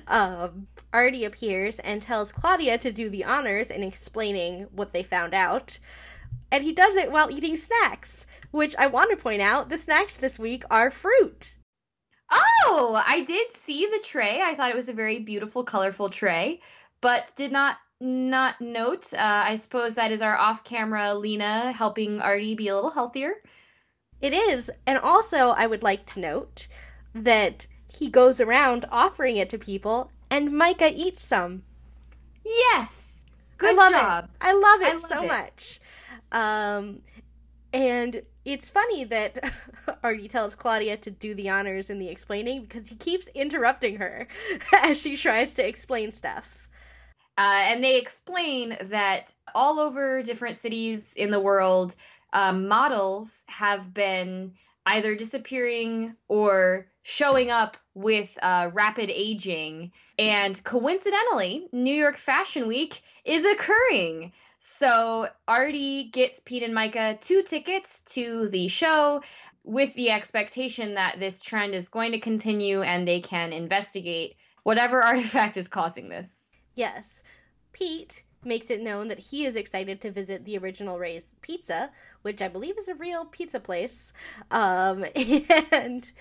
[0.08, 5.34] Um, Artie appears and tells Claudia to do the honors in explaining what they found
[5.34, 5.80] out.
[6.52, 10.18] And he does it while eating snacks, which I want to point out the snacks
[10.18, 11.56] this week are fruit.
[12.30, 14.42] Oh, I did see the tray.
[14.42, 16.62] I thought it was a very beautiful, colorful tray,
[17.02, 19.14] but did not not note.
[19.14, 23.36] Uh, I suppose that is our off-camera Lena helping Artie be a little healthier.
[24.22, 26.68] It is, and also I would like to note
[27.14, 31.62] that he goes around offering it to people and Myka eats some.
[32.44, 33.22] Yes.
[33.58, 34.24] Good I love job.
[34.24, 34.30] It.
[34.42, 35.28] I love it I love so it.
[35.28, 35.80] much.
[36.32, 37.02] Um,
[37.74, 39.54] and it's funny that
[40.04, 44.28] Artie tells Claudia to do the honors in the explaining because he keeps interrupting her
[44.82, 46.70] as she tries to explain stuff.
[47.38, 51.96] Uh, and they explain that all over different cities in the world,
[52.34, 54.54] um, models have been
[54.86, 59.92] either disappearing or showing up with uh, rapid aging.
[60.18, 64.34] And coincidentally, New York Fashion Week is occurring.
[64.60, 69.24] So Artie gets Pete and Myka two tickets to the show
[69.64, 75.02] with the expectation that this trend is going to continue and they can investigate whatever
[75.04, 76.50] artifact is causing this.
[76.76, 77.24] Yes.
[77.74, 82.42] Pete makes it known that he is excited to visit the original Ray's Pizza, which
[82.42, 84.14] I believe is a real pizza place.
[84.50, 85.06] Um,
[85.72, 86.12] and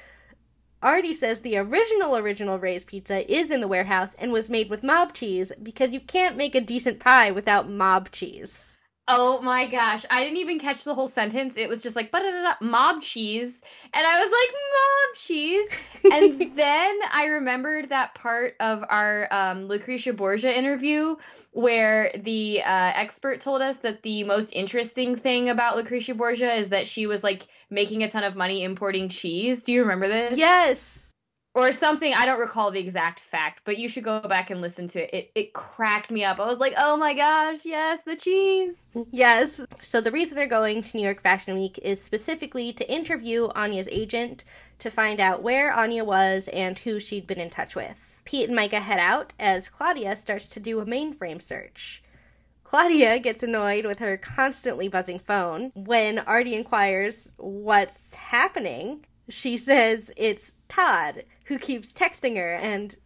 [0.82, 4.82] Artie says the original original Ray's pizza is in the warehouse and was made with
[4.82, 8.69] mob cheese because you can't make a decent pie without mob cheese.
[9.12, 11.56] Oh my gosh, I didn't even catch the whole sentence.
[11.56, 12.22] It was just like but
[12.60, 13.60] mob cheese,
[13.92, 15.68] and I was like mob cheese.
[16.12, 21.16] And then I remembered that part of our um, Lucretia Borgia interview
[21.50, 26.68] where the uh, expert told us that the most interesting thing about Lucretia Borgia is
[26.68, 29.64] that she was like making a ton of money importing cheese.
[29.64, 30.38] Do you remember this?
[30.38, 31.09] Yes
[31.54, 32.14] or something.
[32.14, 35.14] I don't recall the exact fact, but you should go back and listen to it.
[35.14, 36.38] It it cracked me up.
[36.38, 39.60] I was like, "Oh my gosh, yes, the cheese." Yes.
[39.80, 43.88] So the reason they're going to New York Fashion Week is specifically to interview Anya's
[43.90, 44.44] agent
[44.78, 48.22] to find out where Anya was and who she'd been in touch with.
[48.24, 52.02] Pete and Myka head out as Claudia starts to do a mainframe search.
[52.62, 55.72] Claudia gets annoyed with her constantly buzzing phone.
[55.74, 62.96] When Artie inquires what's happening, she says it's Todd, who keeps texting her, and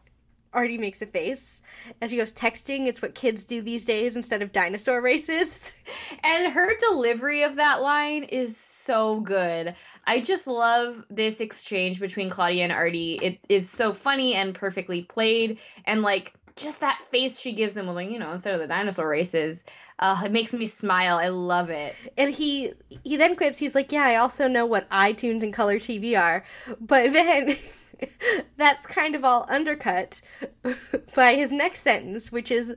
[0.53, 1.63] Artie makes a face.
[2.01, 5.73] And she goes, Texting, it's what kids do these days instead of dinosaur races.
[6.23, 9.75] And her delivery of that line is so good.
[10.07, 13.19] I just love this exchange between Claudia and Artie.
[13.21, 15.59] It is so funny and perfectly played.
[15.87, 19.09] And like, just that face she gives him, like, you know, instead of the dinosaur
[19.09, 19.65] races.
[19.99, 21.19] Uh, it makes me smile.
[21.19, 21.95] I love it.
[22.17, 22.73] And he
[23.05, 23.59] he then quips.
[23.59, 26.45] He's like, "Yeah, I also know what iTunes and Color TV are,"
[26.81, 27.57] but then
[28.57, 30.21] that's kind of all undercut
[31.15, 32.75] by his next sentence, which is,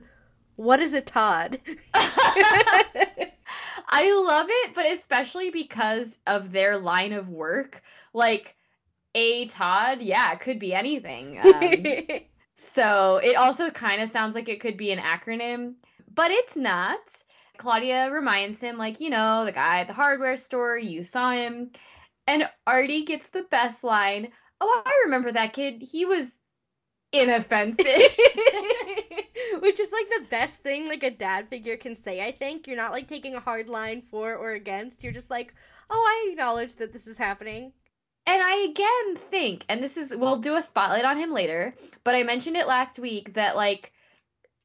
[0.56, 1.60] "What is a Todd?"
[3.90, 7.82] I love it, but especially because of their line of work.
[8.12, 8.54] Like,
[9.14, 11.40] a Todd, yeah, it could be anything.
[11.40, 11.84] Um,
[12.54, 15.74] so it also kind of sounds like it could be an acronym
[16.18, 16.98] but it's not.
[17.58, 21.70] Claudia reminds him, like, you know, the guy at the hardware store, you saw him.
[22.26, 24.32] And Artie gets the best line.
[24.60, 25.82] Oh, I remember that kid.
[25.82, 26.38] He was
[27.12, 27.86] inoffensive.
[29.60, 32.66] Which is like the best thing like a dad figure can say, I think.
[32.66, 35.02] You're not like taking a hard line for or against.
[35.02, 35.54] You're just like,
[35.90, 37.72] oh, I acknowledge that this is happening.
[38.26, 42.14] And I again think, and this is, we'll do a spotlight on him later, but
[42.14, 43.90] I mentioned it last week that like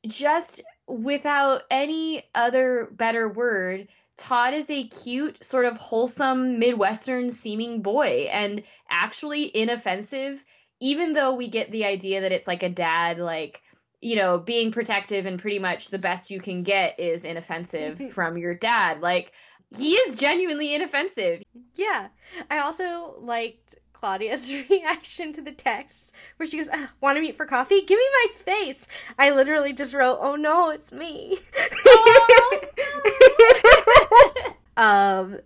[0.06, 7.82] just without any other better word, Todd is a cute, sort of wholesome, Midwestern seeming
[7.82, 10.44] boy and actually inoffensive,
[10.80, 13.62] even though we get the idea that it's like a dad, like,
[14.02, 18.08] you know, being protective and pretty much the best you can get is inoffensive mm-hmm.
[18.10, 19.02] from your dad.
[19.02, 19.32] Like,
[19.76, 21.42] he is genuinely inoffensive.
[21.76, 22.10] Yeah.
[22.52, 27.38] I also liked Claudia's reaction to the text where she goes, ah, "Want to meet
[27.38, 27.82] for coffee?
[27.84, 28.86] Give me my space."
[29.18, 31.40] I literally just wrote, "Oh no, it's me."
[31.86, 32.60] Oh,
[34.78, 35.40] um,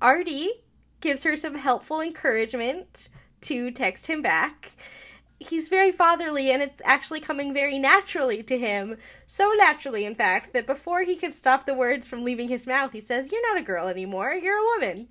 [0.00, 0.50] Artie
[1.00, 3.08] gives her some helpful encouragement
[3.42, 4.72] to text him back.
[5.38, 8.96] He's very fatherly and it's actually coming very naturally to him.
[9.26, 12.92] So naturally, in fact, that before he could stop the words from leaving his mouth,
[12.92, 15.08] he says, You're not a girl anymore, you're a woman.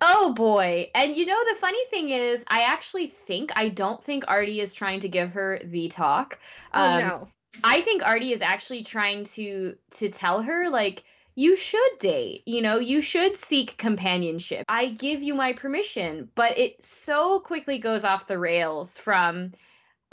[0.00, 0.90] Oh boy.
[0.94, 4.74] And you know, the funny thing is, I actually think, I don't think Artie is
[4.74, 6.38] trying to give her the talk.
[6.72, 7.28] Oh, um, no.
[7.62, 12.42] I think Artie is actually trying to to tell her like you should date.
[12.46, 14.64] You know, you should seek companionship.
[14.68, 19.52] I give you my permission, but it so quickly goes off the rails from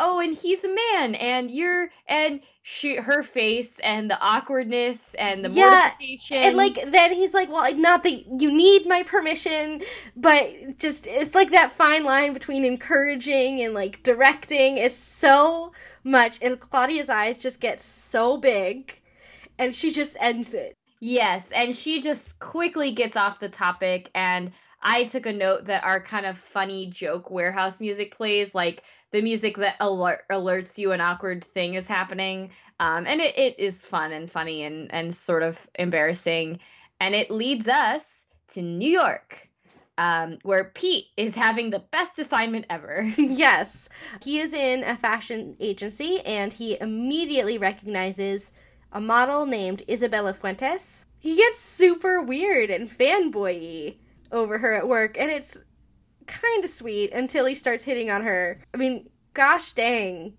[0.03, 5.45] oh, and he's a man, and you're, and she, her face, and the awkwardness, and
[5.45, 9.81] the yeah, mortification, and like then he's like, well, not that you need my permission,
[10.17, 14.77] but just it's like that fine line between encouraging and like directing.
[14.77, 15.71] is so
[16.03, 18.99] much, and Claudia's eyes just get so big,
[19.60, 20.75] and she just ends it.
[21.03, 24.51] Yes, and she just quickly gets off the topic, and
[24.83, 29.23] I took a note that our kind of funny joke warehouse music plays like the
[29.23, 32.51] music that alert, alerts you an awkward thing is happening.
[32.79, 36.59] Um, and it, it is fun and funny and, and sort of embarrassing.
[36.99, 39.47] And it leads us to New York.
[39.97, 43.03] Um, where Pete is having the best assignment ever.
[43.17, 43.87] yes.
[44.23, 48.51] He is in a fashion agency and he immediately recognizes
[48.91, 51.08] a model named Isabella Fuentes.
[51.19, 53.95] He gets super weird and fanboy
[54.32, 55.58] over her at work, and it's
[56.27, 58.62] kind of sweet until he starts hitting on her.
[58.73, 60.34] I mean, gosh dang.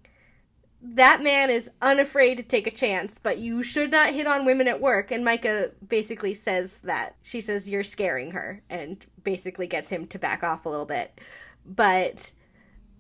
[0.85, 4.67] That man is unafraid to take a chance, but you should not hit on women
[4.67, 5.13] at work.
[5.13, 7.15] And Myka basically says that.
[7.23, 11.21] She says, You're scaring her, and basically gets him to back off a little bit.
[11.65, 12.33] But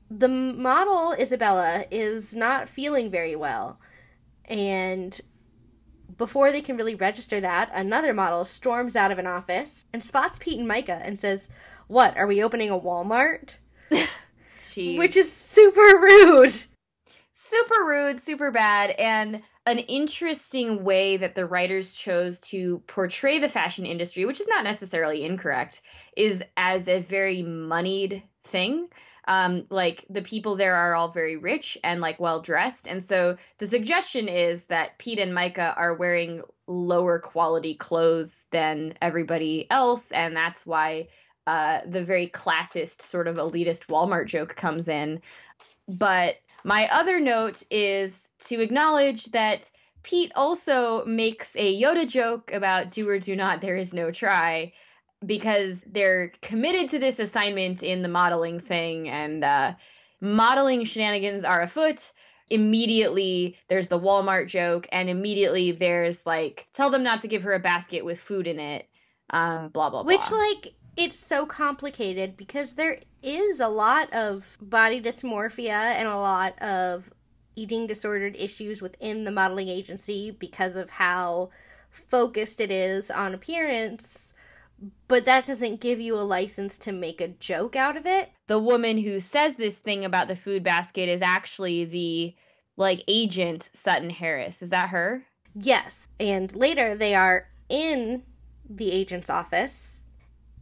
[0.09, 3.81] the model, Isabella, is not feeling very well.
[4.45, 5.21] And
[6.19, 10.39] before they can really register that, another model storms out of an office and spots
[10.39, 11.49] Pete and Myka and says,
[11.89, 13.51] what are we opening a Walmart?
[14.77, 16.55] Which is super rude.
[17.33, 23.49] Super rude, super bad, and an interesting way that the writers chose to portray the
[23.49, 25.83] fashion industry, which is not necessarily incorrect,
[26.17, 28.89] is as a very moneyed thing.
[29.29, 33.37] Um, like the people there are all very rich and like well dressed, and so
[33.59, 40.11] the suggestion is that Pete and Myka are wearing lower quality clothes than everybody else,
[40.11, 41.07] and that's why
[41.47, 45.21] uh, the very classist sort of elitist Walmart joke comes in.
[45.89, 49.71] But my other note is to acknowledge that
[50.03, 54.73] Pete also makes a Yoda joke about do or do not, there is no try,
[55.25, 59.75] because they're committed to this assignment in the modeling thing, and uh,
[60.21, 62.13] modeling shenanigans are afoot.
[62.51, 67.55] Immediately, there's the Walmart joke, and immediately there's like, tell them not to give her
[67.55, 68.89] a basket with food in it.
[69.31, 70.13] Um, blah blah blah.
[70.13, 76.17] Which like it's so complicated because there is a lot of body dysmorphia and a
[76.17, 77.11] lot of
[77.57, 81.51] eating disordered issues within the modeling agency because of how
[81.91, 84.32] focused it is on appearance
[85.09, 88.31] but that doesn't give you a license to make a joke out of it.
[88.47, 92.35] The woman who says this thing about the food basket is actually the
[92.77, 94.63] like agent sutton harris.
[94.63, 95.25] Is that her?
[95.55, 98.23] Yes and later they are in
[98.69, 100.05] the agent's office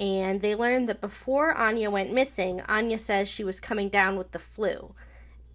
[0.01, 4.33] and they learn that before Anya went missing, Anya says she was coming down with
[4.33, 4.95] the flu.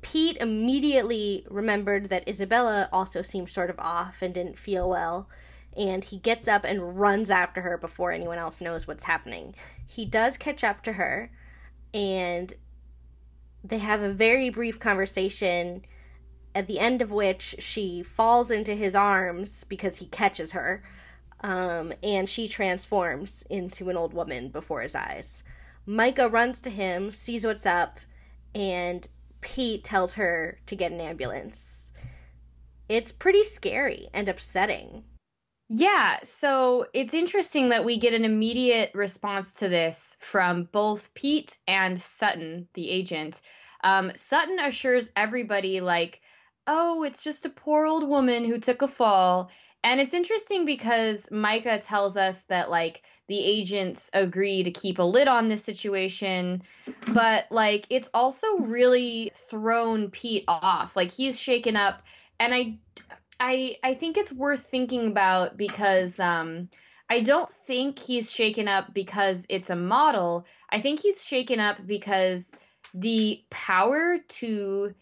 [0.03, 5.27] Pete immediately remembered that Isabella also seemed sort of off and didn't feel well,
[5.75, 9.55] and he gets up and runs after her before anyone else knows what's happening.
[9.87, 11.31] He does catch up to her,
[11.93, 12.53] and
[13.63, 15.85] they have a very brief conversation,
[16.53, 20.83] at the end of which she falls into his arms because he catches her
[21.41, 25.43] um, and she transforms into an old woman before his eyes.
[25.87, 27.99] Myka runs to him, sees what's up,
[28.55, 29.07] and
[29.41, 31.91] Pete tells her to get an ambulance.
[32.89, 35.03] It's pretty scary and upsetting.
[35.67, 41.57] Yeah, so it's interesting that we get an immediate response to this from both Pete
[41.67, 43.41] and Sutton, the agent.
[43.83, 46.21] Um, Sutton assures everybody, like,
[46.67, 49.49] oh, it's just a poor old woman who took a fall.
[49.83, 55.03] And it's interesting because Myka tells us that like the agents agree to keep a
[55.03, 56.61] lid on this situation,
[57.13, 60.95] but like it's also really thrown Pete off.
[60.95, 62.01] Like he's shaken up
[62.39, 62.77] and I
[63.39, 66.69] I I think it's worth thinking about because um
[67.09, 70.45] I don't think he's shaken up because it's a model.
[70.69, 72.55] I think he's shaken up because
[72.93, 74.93] the power to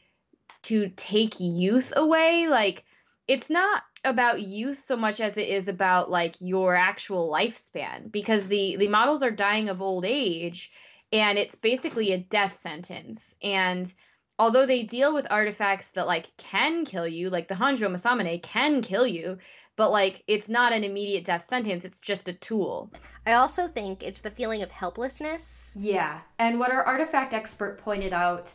[0.64, 2.84] to take youth away, like
[3.28, 8.48] it's not about youth so much as it is about like your actual lifespan because
[8.48, 10.72] the the models are dying of old age
[11.14, 13.94] and it's basically a death sentence and
[14.40, 18.82] although they deal with artifacts that like can kill you like the Honjo Masamune can
[18.82, 19.38] kill you
[19.76, 22.92] but like it's not an immediate death sentence it's just a tool
[23.26, 25.74] I also think it's the feeling of helplessness.
[25.80, 28.52] Yeah, and what our artifact expert pointed out,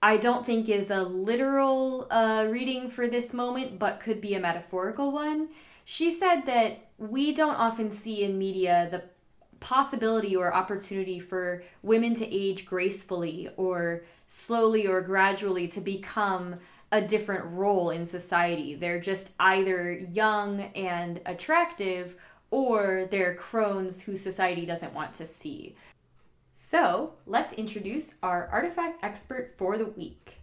[0.00, 4.40] I don't think is a literal uh, reading for this moment, but could be a
[4.40, 5.48] metaphorical one.
[5.84, 9.02] She said that we don't often see in media the
[9.62, 16.56] possibility or opportunity for women to age gracefully or slowly or gradually to become
[16.90, 18.74] a different role in society.
[18.74, 22.16] They're just either young and attractive
[22.50, 25.76] or they're crones who society doesn't want to see.
[26.52, 30.40] So, let's introduce our artifact expert for the week.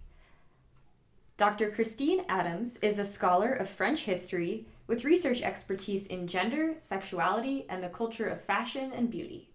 [1.38, 1.70] Dr.
[1.70, 7.83] Christine Adams is a scholar of French history with research expertise in gender, sexuality, and
[7.83, 9.47] the culture of fashion and beauty.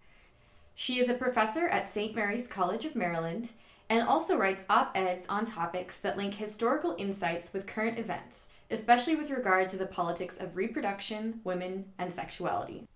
[0.77, 2.15] She is a professor at St.
[2.15, 3.51] Mary's College of Maryland
[3.91, 9.17] and also writes op eds on topics that link historical insights with current events, especially
[9.17, 12.87] with regard to the politics of reproduction, women, and sexuality.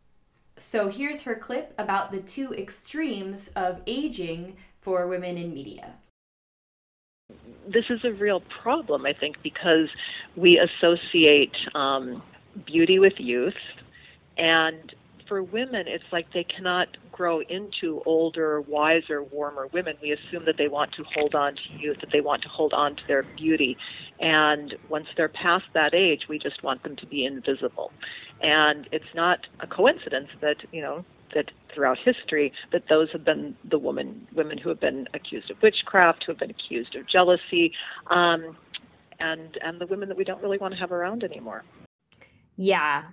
[0.56, 5.94] So here's her clip about the two extremes of aging for women in media.
[7.72, 9.88] This is a real problem, I think, because
[10.36, 12.22] we associate um,
[12.66, 13.54] beauty with youth,
[14.36, 14.94] and
[15.28, 19.94] for women, it's like they cannot grow into older, wiser, warmer women.
[20.00, 22.72] We assume that they want to hold on to youth, that they want to hold
[22.72, 23.76] on to their beauty,
[24.20, 27.92] and once they're past that age, we just want them to be invisible.
[28.40, 31.04] And it's not a coincidence that you know
[31.34, 35.60] that throughout history that those have been the women women who have been accused of
[35.62, 37.72] witchcraft, who have been accused of jealousy,
[38.08, 38.56] um,
[39.20, 41.64] and and the women that we don't really want to have around anymore.
[42.56, 43.04] Yeah.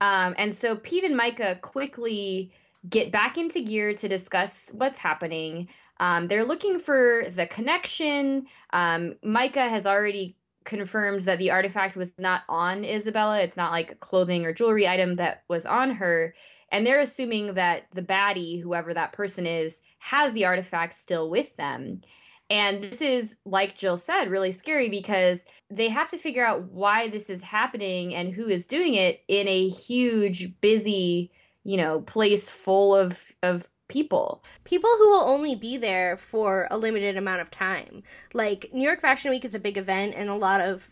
[0.00, 2.52] Um, and so Pete and Myka quickly
[2.88, 5.68] get back into gear to discuss what's happening.
[5.98, 8.46] Um, they're looking for the connection.
[8.72, 13.40] Um, Myka has already confirmed that the artifact was not on Isabella.
[13.40, 16.34] It's not like a clothing or jewelry item that was on her.
[16.70, 21.54] And they're assuming that the baddie, whoever that person is, has the artifact still with
[21.56, 22.02] them.
[22.48, 27.08] And this is, like Jill said, really scary because they have to figure out why
[27.08, 31.30] this is happening and who is doing it in a huge, busy,
[31.62, 34.42] you know, place full of of people.
[34.64, 38.02] People who will only be there for a limited amount of time.
[38.32, 40.90] Like New York Fashion Week is a big event and a lot of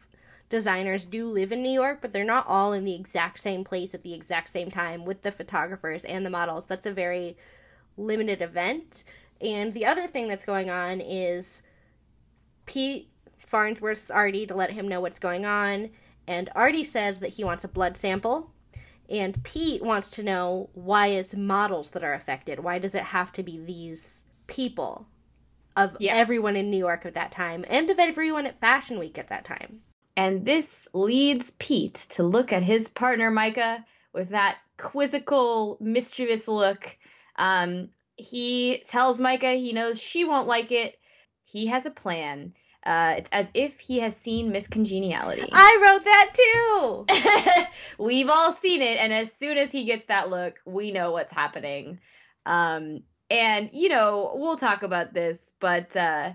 [0.49, 3.95] designers do live in New York, but they're not all in the exact same place
[3.95, 6.67] at the exact same time with the photographers and the models.
[6.67, 7.37] That's a very
[7.97, 9.05] limited event.
[9.41, 11.63] And the other thing that's going on is
[12.67, 15.91] Pete Farnsworth's Artie to let him know what's going on,
[16.27, 18.51] and Artie says that he wants a blood sample,
[19.09, 22.61] and Pete wants to know why it's models that are affected.
[22.61, 25.07] Why does it have to be these people
[25.77, 26.17] of Yes.
[26.17, 29.45] everyone in New York at that time and of everyone at Fashion Week at that
[29.45, 29.81] time?
[30.19, 36.97] And this leads Pete to look at his partner Myka with that quizzical, mischievous look.
[37.37, 40.99] Um, he tells Myka he knows she won't like it.
[41.45, 42.53] He has a plan.
[42.83, 45.49] Uh, it's as if he has seen Miss Congeniality.
[45.53, 48.03] I wrote that too.
[48.05, 51.33] We've all seen it, and as soon as he gets that look, we know what's
[51.33, 52.01] happening.
[52.45, 56.33] Um, and you know, we'll talk about this, but uh,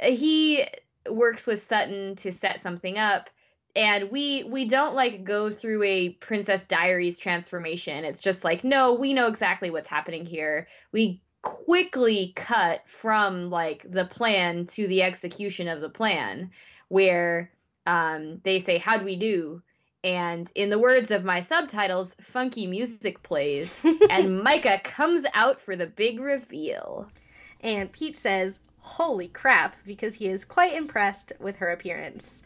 [0.00, 0.66] he
[1.10, 3.30] works with Sutton to set something up,
[3.76, 8.04] and we we don't like go through a Princess Diaries transformation.
[8.04, 10.68] It's just like, no, we know exactly what's happening here.
[10.92, 16.50] We quickly cut from like the plan to the execution of the plan,
[16.88, 17.50] where
[17.86, 19.62] um, they say, "How do we do?"
[20.04, 25.76] And in the words of my subtitles, funky music plays, and Myka comes out for
[25.76, 27.08] the big reveal.
[27.62, 32.42] and Pete says, Holy crap, because he is quite impressed with her appearance.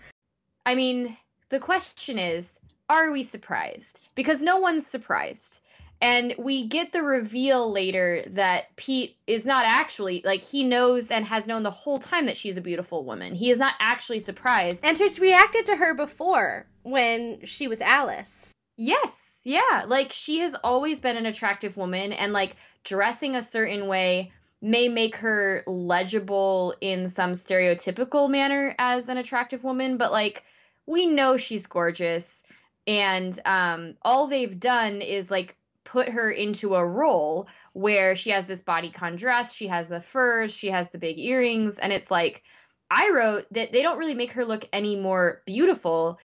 [0.64, 1.16] I mean,
[1.49, 4.01] the question is, are we surprised?
[4.14, 5.61] Because no one's surprised.
[6.01, 11.26] And we get the reveal later that Pete is not actually, like, he knows and
[11.26, 13.34] has known the whole time that she's a beautiful woman.
[13.34, 14.84] He is not actually surprised.
[14.84, 18.53] And has reacted to her before when she was Alice.
[18.76, 19.86] Yes, yeah.
[19.89, 24.30] Like, she has always been an attractive woman, and, like, dressing a certain way
[24.61, 30.45] may make her legible in some stereotypical manner as an attractive woman, but, like,
[30.87, 32.43] we know she's gorgeous.
[32.87, 35.57] And um, all they've done is, like,
[35.89, 40.53] put her into a role where she has this bodycon dress, she has the furs,
[40.53, 42.43] she has the big earrings, and it's like
[42.91, 46.19] I wrote that they don't really make her look any more beautiful.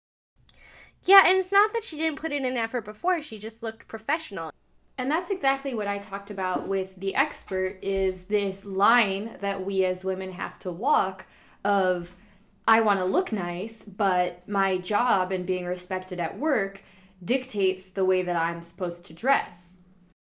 [1.04, 3.86] Yeah, and it's not that she didn't put in an effort before, she just looked
[3.86, 4.52] professional.
[4.98, 9.84] And that's exactly what I talked about with the expert is this line that we
[9.84, 11.26] as women have to walk
[11.64, 12.14] of
[12.66, 16.82] I want to look nice, but my job and being respected at work
[17.24, 19.78] dictates the way that I'm supposed to dress.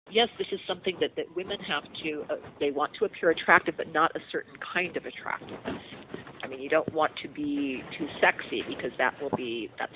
[0.10, 3.76] Yes, this is something that, that women have to, uh, they want to appear attractive,
[3.78, 5.58] but not a certain kind of attractive.
[6.52, 9.94] Mean, you don't want to be too sexy because that will be that's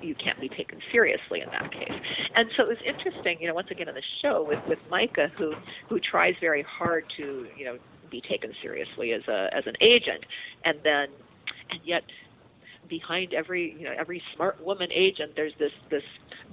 [0.00, 1.90] you can't be taken seriously in that case.
[2.36, 5.30] And so it was interesting, you know, once again on the show with with Myka,
[5.36, 5.54] who
[5.88, 7.78] who tries very hard to you know
[8.12, 10.24] be taken seriously as a as an agent,
[10.64, 11.08] and then
[11.70, 12.04] and yet
[12.88, 16.02] behind every you know every smart woman agent there's this this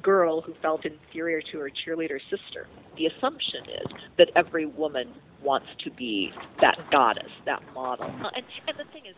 [0.01, 2.67] girl who felt inferior to her cheerleader sister.
[2.97, 6.31] The assumption is that every woman wants to be
[6.61, 8.05] that goddess that model.
[8.05, 9.15] Uh, and and the thing is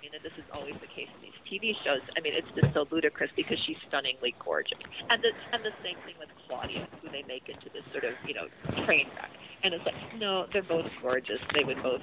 [0.00, 2.02] mean and this is always the case in these tv shows.
[2.16, 4.80] I mean it's just so ludicrous because she's stunningly gorgeous.
[5.08, 8.16] And the and the same thing with claudia who they make into this sort of
[8.26, 8.48] you know
[8.84, 9.32] train wreck.
[9.62, 11.40] And it's like no they're both gorgeous.
[11.54, 12.02] They would both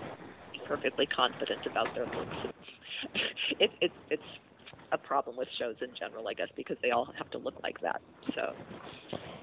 [0.53, 2.37] be perfectly confident about their looks.
[3.59, 4.23] It, it, it's
[4.91, 7.79] a problem with shows in general, I guess, because they all have to look like
[7.81, 8.01] that.
[8.35, 8.53] So,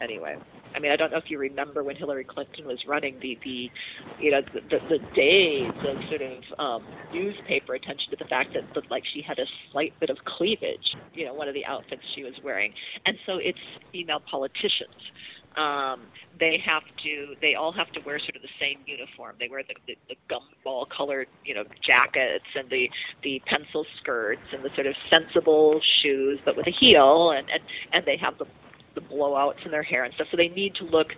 [0.00, 0.36] anyway,
[0.74, 3.70] I mean, I don't know if you remember when Hillary Clinton was running the the,
[4.20, 8.54] you know, the the, the days of sort of um, newspaper attention to the fact
[8.54, 11.64] that, that like she had a slight bit of cleavage, you know, one of the
[11.64, 12.72] outfits she was wearing,
[13.06, 13.58] and so it's
[13.92, 14.94] female politicians.
[15.56, 16.06] Um,
[16.40, 19.36] they have to they all have to wear sort of the same uniform.
[19.38, 22.88] They wear the, the, the gumball colored you know jackets and the
[23.22, 27.62] the pencil skirts and the sort of sensible shoes but with a heel and and
[27.92, 28.46] and they have the
[28.94, 31.12] the blowouts in their hair and stuff so they need to look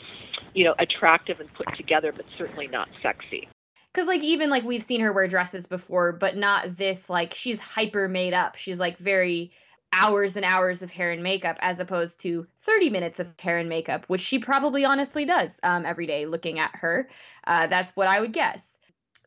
[0.54, 3.48] you know attractive and put together but certainly not sexy
[3.92, 7.60] because like even like we've seen her wear dresses before but not this like she's
[7.60, 9.50] hyper made up she's like very
[9.92, 13.68] hours and hours of hair and makeup as opposed to 30 minutes of hair and
[13.68, 17.08] makeup, which she probably honestly does um, every day looking at her.
[17.46, 18.78] Uh, that's what I would guess.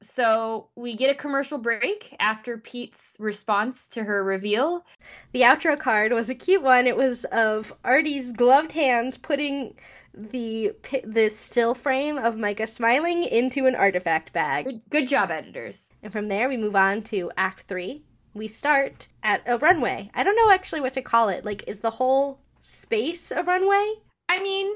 [0.01, 4.85] So we get a commercial break after Pete's response to her reveal.
[5.33, 6.87] The outro card was a cute one.
[6.87, 9.75] It was of Artie's gloved hands putting
[10.13, 10.73] the
[11.03, 14.65] the still frame of Myka smiling into an artifact bag.
[14.65, 15.99] Good, good job, editors.
[16.01, 20.09] And from there, we move on to Act Three, we start at a runway.
[20.13, 21.45] I don't know actually what to call it.
[21.45, 23.95] Like, is the whole space a runway?
[24.29, 24.73] I mean,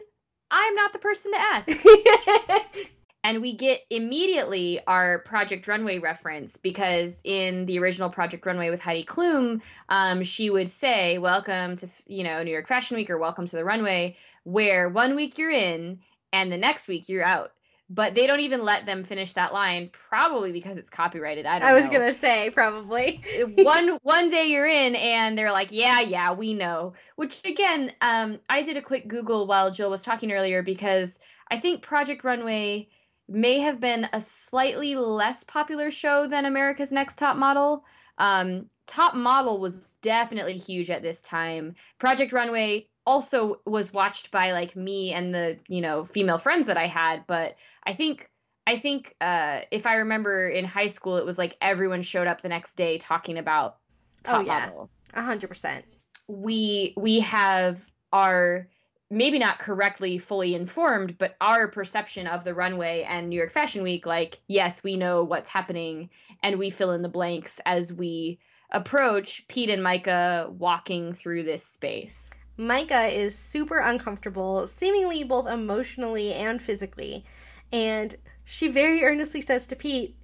[0.52, 1.70] I'm not the person to ask.
[3.24, 8.82] and we get immediately our Project Runway reference because in the original Project Runway with
[8.82, 13.18] Heidi Klum, um, she would say, "Welcome to you know New York Fashion Week" or
[13.18, 16.00] "Welcome to the runway," where one week you're in
[16.34, 17.54] and the next week you're out.
[17.90, 21.46] But they don't even let them finish that line probably because it's copyrighted.
[21.46, 21.92] I don't i was know.
[21.92, 23.22] gonna say probably.
[23.58, 26.94] One one day you're in and they're like yeah yeah we know.
[27.16, 31.20] Which again um i did a quick google while jill was talking earlier because
[31.52, 32.88] i think project runway
[33.28, 37.84] may have been a slightly less popular show than america's next top model
[38.18, 44.52] um top model was definitely huge at this time project runway also was watched by
[44.52, 48.30] like me and the you know female friends that I had, but I think
[48.66, 52.42] I think uh, if I remember in high school, it was like everyone showed up
[52.42, 53.78] the next day talking about
[54.24, 54.60] top oh, yeah.
[54.68, 54.90] model.
[55.14, 55.86] A hundred percent.
[56.28, 58.70] We we have our
[59.10, 63.84] maybe not correctly fully informed, but our perception of the runway and New York Fashion
[63.84, 66.10] Week, like yes, we know what's happening,
[66.42, 68.40] and we fill in the blanks as we
[68.72, 72.46] approach Pete and Myka walking through this space.
[72.58, 77.24] Myka is super uncomfortable, seemingly both emotionally and physically,
[77.72, 80.16] and she very earnestly says to Pete,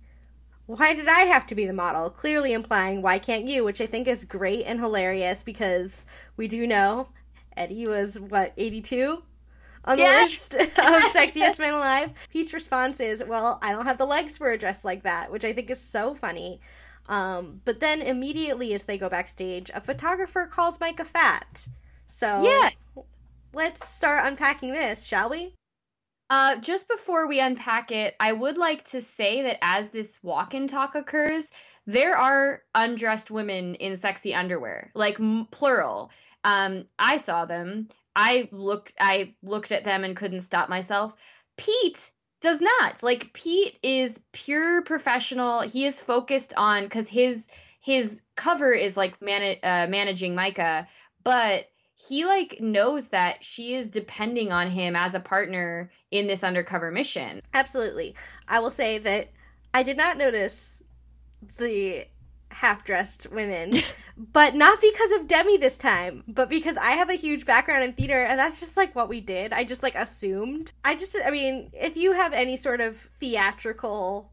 [0.65, 2.09] Why did I have to be the model?
[2.09, 3.63] Clearly implying, Why can't you?
[3.63, 6.05] Which I think is great and hilarious because
[6.35, 7.09] we do know
[7.59, 9.21] Eddie was, what, 82?
[9.85, 10.53] on the yes.
[10.53, 10.73] list of
[11.13, 12.11] sexiest men alive.
[12.29, 15.45] Pete's response is, "Well, I don't have the legs for a dress like that," which
[15.45, 16.59] I think is so funny.
[17.07, 21.67] Um, but then immediately as they go backstage, a photographer calls Myka fat.
[22.07, 22.89] So yes,
[23.53, 25.55] let's start unpacking this, shall we?
[26.29, 30.67] Uh, just before we unpack it, I would like to say that as this walk-in
[30.67, 31.51] talk occurs,
[31.87, 36.11] there are undressed women in sexy underwear, like m- plural.
[36.43, 37.87] Um, I saw them.
[38.15, 38.93] I looked.
[38.99, 41.13] I looked at them and couldn't stop myself.
[41.57, 42.11] Pete
[42.41, 47.49] does not like pete is pure professional he is focused on because his
[47.81, 50.87] his cover is like man- uh, managing myka
[51.23, 51.65] but
[51.95, 56.91] he like knows that she is depending on him as a partner in this undercover
[56.91, 57.41] mission.
[57.53, 58.15] Absolutely.
[58.47, 59.29] I will say that
[59.73, 60.81] I did not notice
[61.57, 62.05] the
[62.51, 63.71] half dressed women,
[64.17, 67.93] but not because of Demi this time, but because I have a huge background in
[67.93, 69.53] theater and that's just like what we did.
[69.53, 70.73] I just like assumed.
[70.83, 74.31] I just, I mean, if you have any sort of theatrical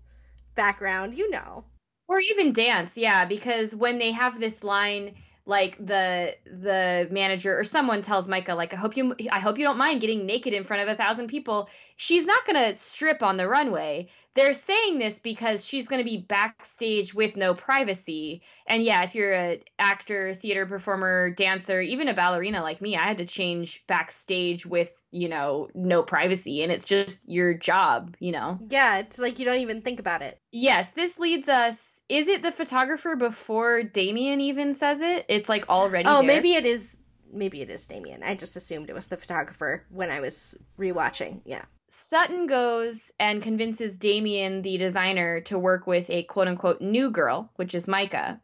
[0.55, 1.65] background, you know.
[2.09, 5.15] Or even dance, yeah, because when they have this line,
[5.47, 9.65] like the the manager or someone tells Myka like I hope you I hope you
[9.65, 11.69] don't mind getting naked in front of a thousand people.
[11.95, 14.09] She's not to strip on the runway.
[14.37, 18.43] They're saying this because she's going to be backstage with no privacy.
[18.67, 23.09] And yeah, if you're an actor, theater performer, dancer, even a ballerina like me, I
[23.09, 28.33] had to change backstage with, you know, no privacy and it's just your job, you
[28.33, 28.59] know.
[28.69, 30.41] Yeah, it's like you don't even think about it.
[30.53, 35.25] Yes, this leads us is it the photographer before Damian even says it?
[35.29, 36.09] It's like already.
[36.09, 36.27] Oh, there?
[36.27, 36.97] maybe it is.
[37.33, 38.23] Maybe it is Damian.
[38.23, 41.41] I just assumed it was the photographer when I was rewatching.
[41.45, 41.65] Yeah.
[41.97, 47.51] Sutton goes and convinces Damien, the designer, to work with a quote unquote new girl,
[47.57, 48.41] which is Myka.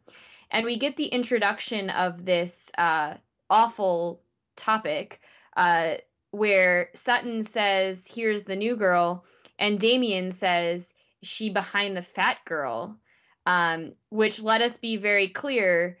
[0.51, 3.15] And we get the introduction of this uh,
[3.49, 4.21] awful
[4.55, 5.19] topic
[5.55, 5.95] uh,
[6.31, 9.25] where Sutton says, Here's the new girl.
[9.57, 12.99] And Damien says, She behind the fat girl
[13.45, 15.97] um, which let us be very clear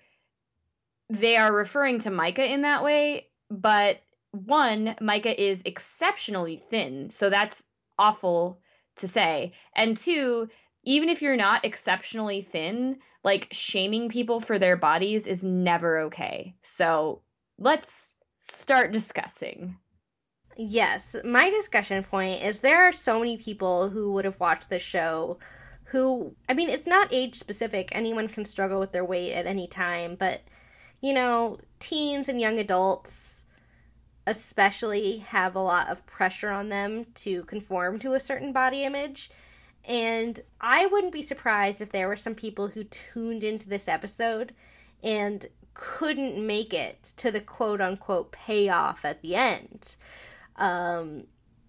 [1.09, 3.97] they are referring to Myka in that way, but
[4.33, 7.63] one, Myka is exceptionally thin, so that's
[7.99, 8.59] awful
[8.97, 9.53] to say.
[9.75, 10.49] And two,
[10.83, 16.55] even if you're not exceptionally thin, like shaming people for their bodies is never okay.
[16.61, 17.21] So
[17.57, 19.77] let's start discussing.
[20.57, 24.81] Yes, my discussion point is there are so many people who would have watched this
[24.81, 25.39] show
[25.85, 27.89] who, I mean, it's not age specific.
[27.91, 30.41] Anyone can struggle with their weight at any time, but,
[31.01, 33.32] you know, teens and young adults
[34.25, 39.29] especially have a lot of pressure on them to conform to a certain body image.
[39.85, 44.53] And I wouldn't be surprised if there were some people who tuned into this episode
[45.03, 49.97] and couldn't make it to the quote unquote payoff at the end.
[50.55, 51.23] Um,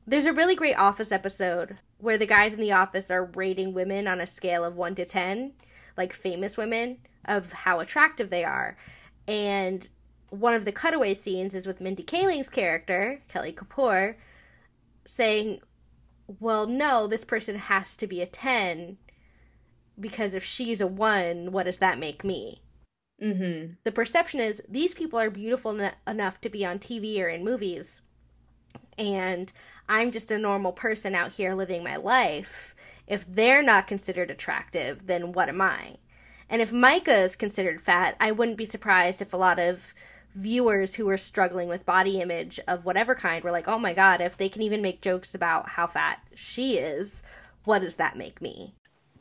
[0.07, 4.07] there's a really great Office episode where the guys in the office are rating women
[4.07, 5.53] on a scale of 1 to 10,
[5.97, 8.77] like famous women, of how attractive they are.
[9.27, 9.89] And
[10.35, 14.17] one of the cutaway scenes is with Mindy Kaling's character, Kelly Kapoor,
[15.07, 15.61] saying,
[16.41, 18.99] Well, no, this person has to be a 10
[19.99, 22.63] because if she's a 1, what does that make me?
[23.23, 23.75] Mm-hmm.
[23.85, 27.45] The perception is these people are beautiful en- enough to be on TV or in
[27.45, 28.01] movies.
[28.99, 29.53] And
[29.89, 32.75] I'm just a normal person out here living my life.
[33.07, 35.99] If they're not considered attractive, then what am I?
[36.49, 39.95] And if Myka is considered fat, I wouldn't be surprised if a lot of
[40.35, 44.21] viewers who are struggling with body image of whatever kind were like, oh my god,
[44.21, 47.23] if they can even make jokes about how fat she is,
[47.65, 48.75] what does that make me?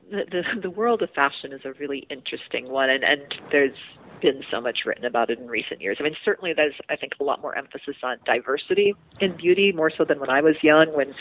[0.10, 3.78] The, the, the world of fashion is a really interesting one, and, and there's
[4.24, 5.98] been so much written about it in recent years.
[6.00, 9.92] I mean, certainly there's, I think, a lot more emphasis on diversity in beauty, more
[9.96, 11.14] so than when I was young, when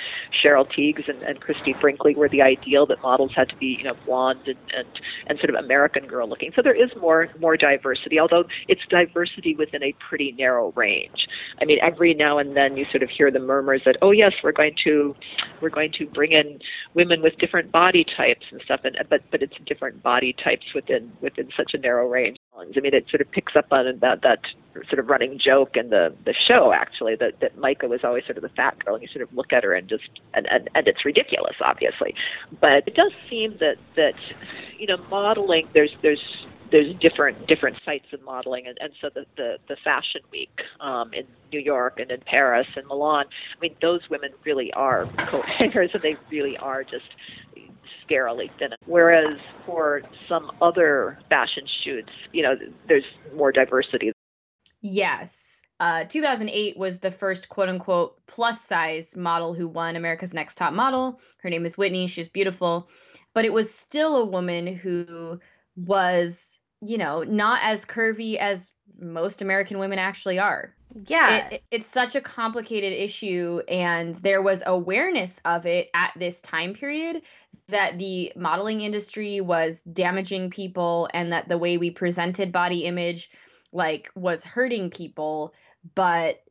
[0.43, 3.85] Cheryl Tiegs and, and Christie Brinkley were the ideal that models had to be, you
[3.85, 4.89] know, blonde and, and,
[5.27, 6.53] and sort of American girl looking.
[6.55, 11.27] So there is more more diversity, although it's diversity within a pretty narrow range.
[11.61, 14.33] I mean, every now and then you sort of hear the murmurs that, oh yes,
[14.45, 15.15] we're going to
[15.61, 16.61] we're going to bring in
[16.95, 21.13] women with different body types and stuff, and but but it's different body types within
[21.21, 22.37] within such a narrow range.
[22.59, 24.41] I mean, it sort of picks up on that that
[24.89, 28.37] sort of running joke in the the show actually that that Myka was always sort
[28.37, 30.69] of the fat girl, and you sort of look at her and just and and,
[30.75, 32.15] and it's ridiculous, obviously,
[32.61, 34.15] but it does seem that that
[34.79, 36.21] you know modeling there's there's
[36.73, 41.13] there's different different sites of modeling and, and so the, the the fashion week um
[41.15, 45.45] in New York and in Paris and Milan I mean those women really are coat
[45.59, 47.05] hangers and they really are just
[48.13, 48.71] scarily thin.
[48.87, 52.55] Whereas for some other fashion shoots, you know,
[52.89, 53.05] there's
[53.35, 54.13] more diversity.
[54.81, 55.63] Yes.
[55.81, 60.73] Uh, 2008 was the first quote unquote plus size model who won America's Next Top
[60.73, 61.21] Model.
[61.39, 62.07] Her name is Whitney.
[62.07, 62.89] She's beautiful.
[63.35, 65.41] But it was still a woman who
[65.75, 70.75] was, you know, not as curvy as most American women actually are.
[71.07, 71.47] Yeah.
[71.47, 76.41] It, it, it's such a complicated issue, and there was awareness of it at this
[76.41, 77.23] time period
[77.69, 83.31] that the modeling industry was damaging people and that the way we presented body image
[83.73, 85.55] like was hurting people
[85.95, 86.43] but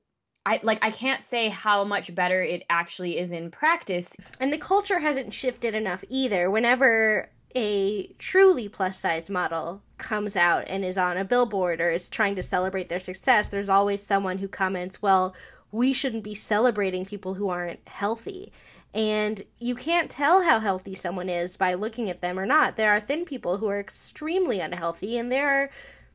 [0.46, 4.16] I like I can't say how much better it actually is in practice.
[4.40, 6.50] And the culture hasn't shifted enough either.
[6.50, 12.10] Whenever a truly plus size model comes out and is on a billboard or is
[12.10, 15.36] trying to celebrate their success, there's always someone who comments, well,
[15.72, 18.52] we shouldn't be celebrating people who aren't healthy.
[18.94, 22.76] And you can't tell how healthy someone is by looking at them or not.
[22.76, 25.70] There are thin people who are extremely unhealthy, and there are,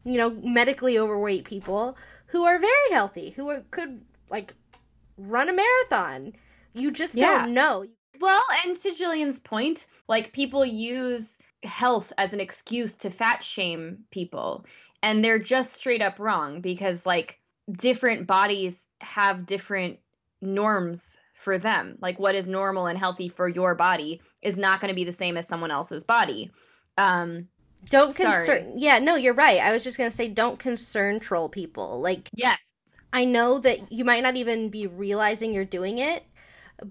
[0.04, 4.52] you know, medically overweight people who are very healthy, who are, could, like,
[5.16, 6.34] run a marathon.
[6.74, 7.38] You just Yeah.
[7.38, 7.86] don't know.
[8.20, 14.04] Well, and to Jillian's point, like people use health as an excuse to fat shame
[14.10, 14.66] people,
[15.02, 17.40] and they're just straight up wrong because like
[17.70, 19.98] different bodies have different
[20.40, 21.98] norms for them.
[22.00, 25.12] Like what is normal and healthy for your body is not going to be the
[25.12, 26.50] same as someone else's body.
[26.96, 27.48] Um
[27.90, 28.74] Don't concern.
[28.76, 29.60] Yeah, no, you're right.
[29.60, 32.00] I was just gonna say, don't concern troll people.
[32.00, 32.94] Like, yes.
[33.12, 36.24] I know that you might not even be realizing you're doing it,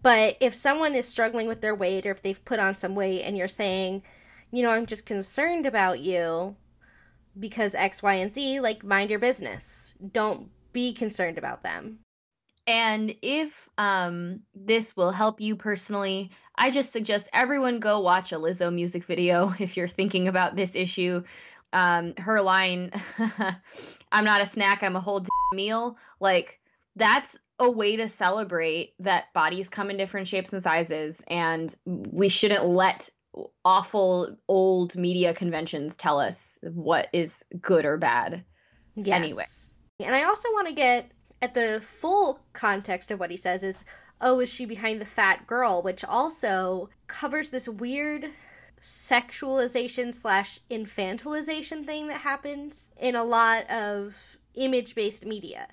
[0.01, 3.23] but if someone is struggling with their weight or if they've put on some weight
[3.23, 4.03] and you're saying,
[4.51, 6.55] you know, I'm just concerned about you
[7.39, 9.93] because X, Y, and Z, like, mind your business.
[10.11, 11.99] Don't be concerned about them.
[12.67, 18.37] And if um, this will help you personally, I just suggest everyone go watch a
[18.37, 21.23] Lizzo music video if you're thinking about this issue.
[21.73, 22.91] Um, her line,
[24.11, 25.97] I'm not a snack, I'm a whole d- meal.
[26.19, 26.59] Like,
[26.95, 32.29] that's a way to celebrate that bodies come in different shapes and sizes, and we
[32.29, 33.09] shouldn't let
[33.63, 38.43] awful old media conventions tell us what is good or bad.
[38.95, 39.15] Yes.
[39.15, 39.43] Anyway.
[39.99, 43.83] And I also want to get at the full context of what he says is,
[44.21, 45.81] oh, is she behind the fat girl?
[45.81, 48.29] Which also covers this weird
[48.81, 55.67] sexualization slash infantilization thing that happens in a lot of image based media.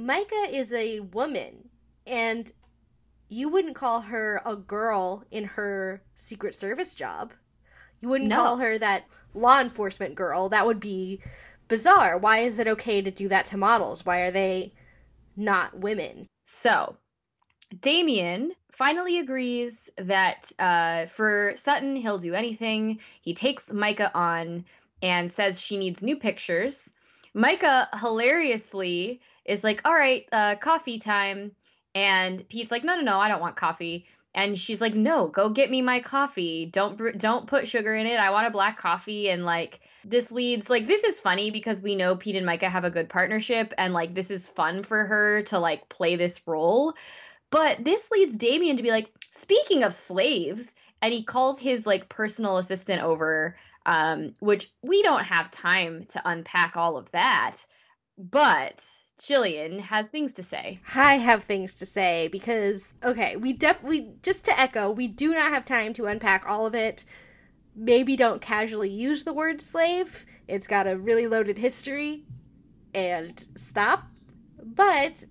[0.00, 1.68] Myka is a woman,
[2.06, 2.50] and
[3.28, 7.32] you wouldn't call her a girl in her Secret Service job.
[8.00, 8.36] You wouldn't No.
[8.36, 10.48] call her that law enforcement girl.
[10.48, 11.20] That would be
[11.68, 12.16] bizarre.
[12.16, 14.06] Why is it okay to do that to models?
[14.06, 14.72] Why are they
[15.36, 16.26] not women?
[16.46, 16.96] So,
[17.82, 23.00] Damien finally agrees that uh, for Sutton, he'll do anything.
[23.20, 24.64] He takes Myka on
[25.02, 26.90] and says she needs new pictures.
[27.34, 31.52] Myka hilariously is like, All right, uh, coffee time.
[31.94, 34.06] And Pete's like, No, no, no, I don't want coffee.
[34.34, 36.66] And she's like, "No, go get me my coffee.
[36.66, 38.20] Don't don't put sugar in it.
[38.20, 41.96] I want a black coffee." And like this leads like this is funny because we
[41.96, 45.42] know Pete and Myka have a good partnership and like this is fun for her
[45.44, 46.94] to like play this role.
[47.50, 52.08] But this leads Damien to be like, "Speaking of slaves," and he calls his like
[52.08, 57.56] personal assistant over um which we don't have time to unpack all of that.
[58.16, 58.84] But
[59.20, 60.80] Jillian has things to say.
[60.94, 65.34] I have things to say because okay, we def we just to echo, we do
[65.34, 67.04] not have time to unpack all of it.
[67.76, 70.24] Maybe don't casually use the word slave.
[70.48, 72.24] It's got a really loaded history
[72.94, 74.04] and stop.
[74.62, 75.24] But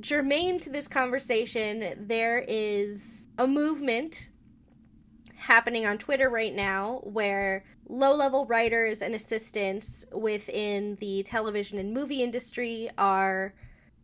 [0.00, 4.30] germane to this conversation, there is a movement
[5.36, 11.94] happening on Twitter right now where low level writers and assistants within the television and
[11.94, 13.54] movie industry are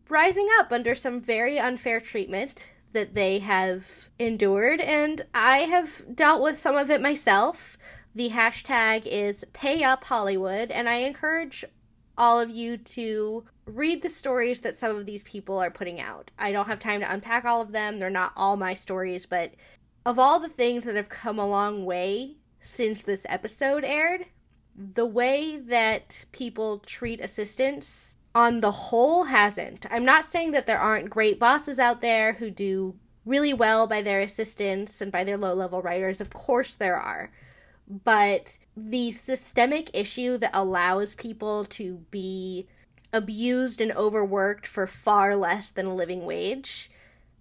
[0.08, 6.42] rising up under some very unfair treatment that they have endured, and I have dealt
[6.42, 7.76] with some of it myself.
[8.14, 11.64] The hashtag is Pay Up Hollywood, and I encourage
[12.18, 16.30] all of you to read the stories that some of these people are putting out.
[16.38, 19.52] I don't have time to unpack all of them, they're not all my stories, but
[20.04, 24.24] of all the things that have come a long way since this episode aired,
[24.94, 29.84] the way that people treat assistants on the whole hasn't.
[29.90, 32.94] I'm not saying that there aren't great bosses out there who do
[33.26, 36.20] really well by their assistants and by their low level writers.
[36.20, 37.30] Of course, there are.
[38.04, 42.66] But the systemic issue that allows people to be
[43.12, 46.90] abused and overworked for far less than a living wage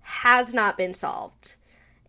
[0.01, 1.55] has not been solved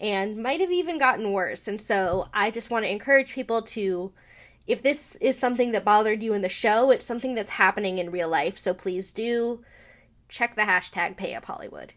[0.02, 1.68] and might have even gotten worse.
[1.68, 4.12] And so I just want to encourage people to
[4.66, 8.10] if this is something that bothered you in the show, it's something that's happening in
[8.10, 8.58] real life.
[8.58, 9.64] So please do
[10.28, 11.92] check the hashtag pay up Hollywood.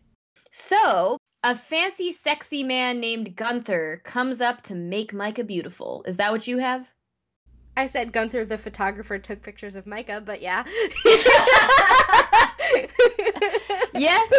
[0.51, 6.03] So, a fancy, sexy man named Gunther comes up to make Myka beautiful.
[6.08, 6.88] Is that what you have?
[7.78, 10.63] I said Gunther the photographer took pictures of Myka, but yeah.
[13.93, 14.34] yes.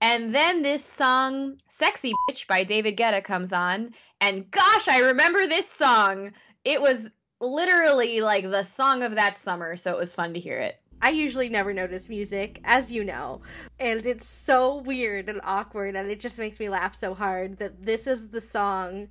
[0.00, 3.94] And then this song, Sexy Bitch by David Guetta, comes on.
[4.20, 6.32] And gosh, I remember this song.
[6.64, 7.08] It was
[7.40, 10.78] literally like the song of that summer, so it was fun to hear it.
[11.00, 13.40] I usually never notice music, as you know,
[13.80, 17.84] and it's so weird and awkward, and it just makes me laugh so hard that
[17.84, 19.08] this is the song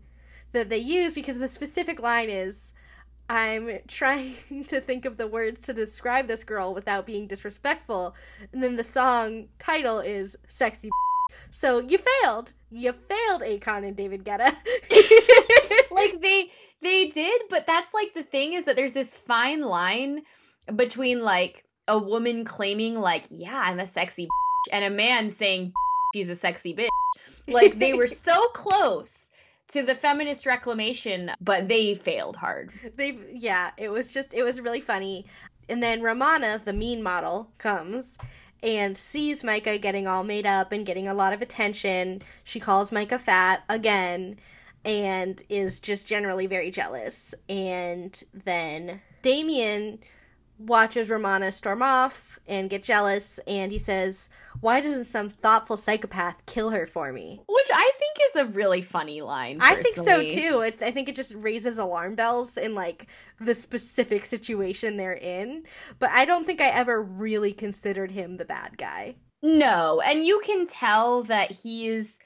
[0.53, 2.70] that they use because the specific line is
[3.32, 4.36] I'm trying
[4.67, 8.13] to think of the words to describe this girl without being disrespectful.
[8.51, 10.89] And then the song title is Sexy.
[11.49, 12.51] So you failed.
[12.71, 14.53] You failed, Akon and David Guetta.
[15.91, 16.51] like they
[16.82, 20.23] they did, but that's like the thing is that there's this fine line
[20.75, 24.27] between like a woman claiming like, yeah, I'm a sexy
[24.73, 25.71] and a man saying
[26.13, 26.89] she's a sexy bitch.
[27.47, 29.20] Like they were so close
[29.72, 32.72] to the feminist reclamation, but they failed hard.
[32.95, 35.26] They yeah, it was just it was really funny.
[35.69, 38.17] And then Romana, the mean model, comes
[38.63, 42.22] and sees Myka getting all made up and getting a lot of attention.
[42.43, 44.38] She calls Myka fat again
[44.84, 47.34] and is just generally very jealous.
[47.49, 49.99] And then Damian
[50.68, 54.30] watches Romana storm off and get jealous, and he says,
[54.62, 57.41] Why doesn't some thoughtful psychopath kill her for me?
[57.47, 59.59] Which I think is a really funny line.
[59.59, 59.80] Personally.
[59.80, 60.62] I think so too.
[60.62, 63.07] It, I think it just raises alarm bells in like
[63.39, 65.64] the specific situation they're in.
[65.99, 69.16] But I don't think I ever really considered him the bad guy.
[69.41, 72.20] No, and you can tell that he's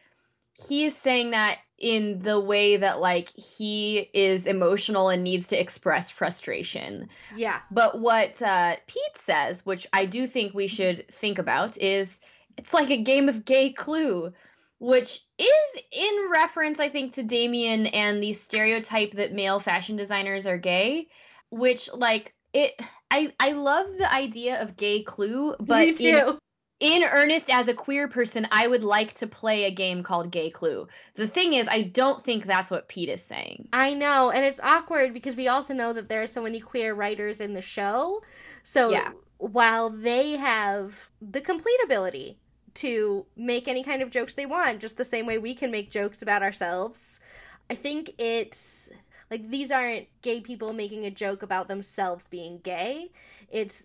[0.56, 6.10] he's saying that in the way that like he is emotional and needs to express
[6.10, 7.10] frustration.
[7.36, 7.60] Yeah.
[7.70, 12.20] But what uh, Pete says, which I do think we should think about, is
[12.58, 14.32] it's like a game of gay clue,
[14.80, 20.48] which is in reference, I think, to Damien and the stereotype that male fashion designers
[20.48, 21.08] are gay,
[21.50, 22.80] which like it
[23.12, 26.38] I I love the idea of gay clue, but in,
[26.80, 30.50] in earnest as a queer person i would like to play a game called gay
[30.50, 30.88] clue.
[31.16, 33.70] The thing is i don't think that's what pete is saying.
[33.74, 36.94] I know and it's awkward because we also know that there are so many queer
[36.94, 38.22] writers in the show.
[38.64, 39.12] So yeah.
[39.38, 42.38] while they have the complete ability
[42.76, 45.90] to make any kind of jokes they want just the same way we can make
[45.90, 47.22] jokes about ourselves
[47.70, 48.90] i think it's
[49.32, 53.12] like these aren't gay people making a joke about themselves being gay.
[53.50, 53.84] It's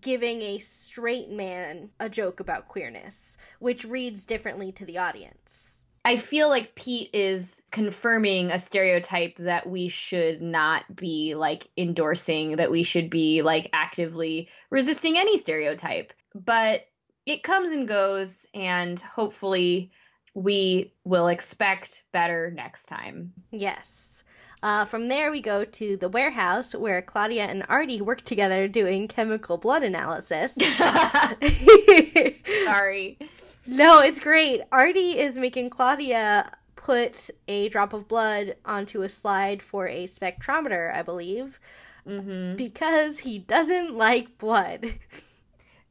[0.00, 5.80] giving a straight man a joke about queerness, which reads differently to the audience.
[6.04, 12.56] I feel like Pete is confirming a stereotype that we should not be like endorsing,
[12.56, 16.14] that we should be like actively resisting any stereotype.
[16.34, 16.86] But
[17.26, 19.90] it comes and goes, and hopefully
[20.34, 23.34] we will expect better next time.
[23.50, 24.19] Yes.
[24.62, 29.08] Uh, from there, we go to the warehouse where Claudia and Artie work together doing
[29.08, 30.54] chemical blood analysis.
[32.64, 33.18] Sorry.
[33.66, 34.62] No, it's great.
[34.70, 40.94] Artie is making Claudia put a drop of blood onto a slide for a spectrometer,
[40.94, 41.58] I believe,
[42.06, 42.56] mm-hmm.
[42.56, 44.94] because he doesn't like blood.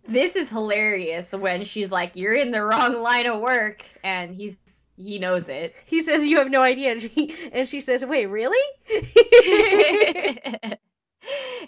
[0.07, 3.86] This is hilarious when she's like, You're in the wrong line of work.
[4.03, 4.55] And he's
[5.00, 5.76] he knows it.
[5.86, 8.58] He says you have no idea, and she, and she says, "Wait, really?"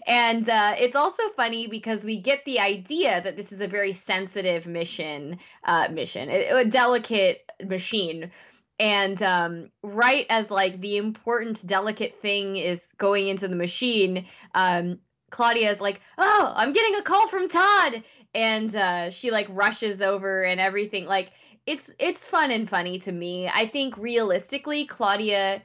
[0.08, 3.94] and uh, it's also funny because we get the idea that this is a very
[3.94, 8.32] sensitive mission, uh, mission, a, a delicate machine.
[8.80, 14.26] And um, right as like the important, delicate thing is going into the machine,
[14.56, 18.04] um, Claudia is like, "Oh, I'm getting a call from Todd,"
[18.34, 21.06] and uh, she like rushes over and everything.
[21.06, 21.32] Like
[21.66, 23.48] it's it's fun and funny to me.
[23.48, 25.62] I think realistically, Claudia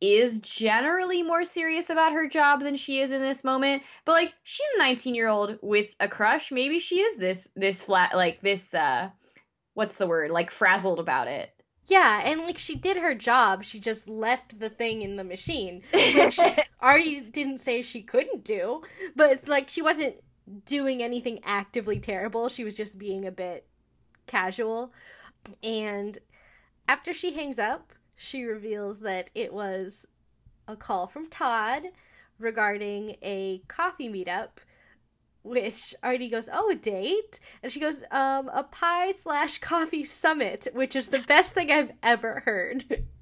[0.00, 3.82] is generally more serious about her job than she is in this moment.
[4.04, 6.52] But like she's a 19 year old with a crush.
[6.52, 9.10] Maybe she is this this flat like this uh
[9.74, 11.50] what's the word like frazzled about it.
[11.88, 13.62] Yeah, and like she did her job.
[13.62, 16.38] She just left the thing in the machine, which
[16.80, 18.82] Artie didn't say she couldn't do.
[19.14, 20.16] But it's like she wasn't
[20.64, 22.48] doing anything actively terrible.
[22.48, 23.66] She was just being a bit
[24.26, 24.92] casual.
[25.62, 26.18] And
[26.88, 30.06] after she hangs up, she reveals that it was
[30.68, 31.84] a call from Todd
[32.38, 34.58] regarding a coffee meetup.
[35.42, 37.38] Which Artie goes, oh, a date?
[37.62, 41.92] And she goes, um, a pie slash coffee summit, which is the best thing I've
[42.02, 43.06] ever heard.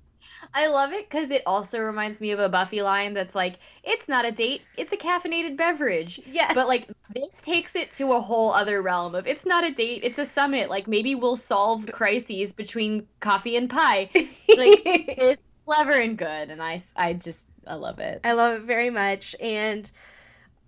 [0.52, 4.08] I love it because it also reminds me of a Buffy line that's like, it's
[4.08, 6.20] not a date, it's a caffeinated beverage.
[6.26, 6.52] Yes.
[6.54, 10.00] But like, this takes it to a whole other realm of it's not a date,
[10.04, 10.70] it's a summit.
[10.70, 14.10] Like, maybe we'll solve crises between coffee and pie.
[14.14, 14.32] like,
[14.84, 16.50] it's clever and good.
[16.50, 18.20] And I, I just, I love it.
[18.24, 19.34] I love it very much.
[19.40, 19.90] And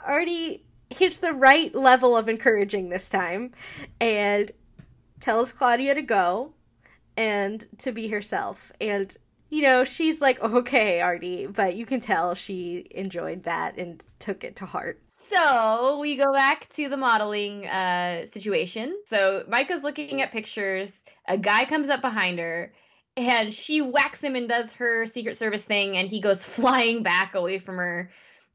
[0.01, 3.53] Artie hits the right level of encouraging this time
[4.01, 4.53] and
[5.21, 6.53] tells Claudia to go
[7.17, 8.73] and to be herself.
[8.81, 9.17] And
[9.49, 14.43] you know, she's like, okay, Artie, but you can tell she enjoyed that and took
[14.45, 15.01] it to heart.
[15.09, 18.97] So we go back to the modeling uh, situation.
[19.07, 21.05] So Myka's looking at pictures.
[21.29, 22.73] A guy comes up behind her
[23.17, 27.35] and she whacks him and does her Secret Service thing, and he goes flying back
[27.35, 28.11] away from her.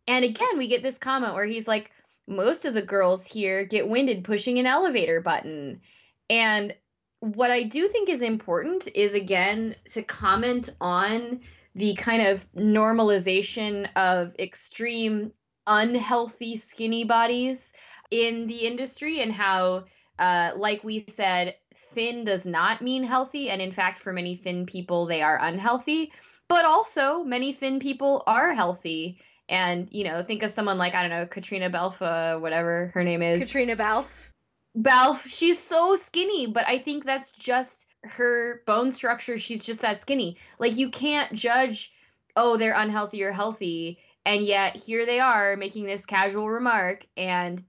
[0.07, 1.91] And again, we get this comment where he's like,
[2.27, 5.81] most of the girls here get winded pushing an elevator button.
[6.29, 6.75] And
[7.21, 11.41] what I do think is important is again to comment on
[11.75, 15.31] the kind of normalization of extreme
[15.67, 17.73] unhealthy skinny bodies
[18.09, 19.85] in the industry and how
[20.17, 21.55] uh, like we said
[21.93, 23.51] thin does not mean healthy.
[23.51, 26.11] And in fact for many thin people they are unhealthy.
[26.47, 29.19] But also many thin people are healthy.
[29.47, 33.21] And you know think of someone like i don't know katrina belfa whatever her name
[33.21, 33.43] is.
[33.43, 34.30] Caitriona Balfe.
[34.75, 39.37] Balfe, she's so skinny, but I think that's just her bone structure.
[39.37, 40.37] She's just that skinny.
[40.59, 41.91] Like you can't judge,
[42.35, 47.63] oh, they're unhealthy or healthy, and yet here they are making this casual remark, and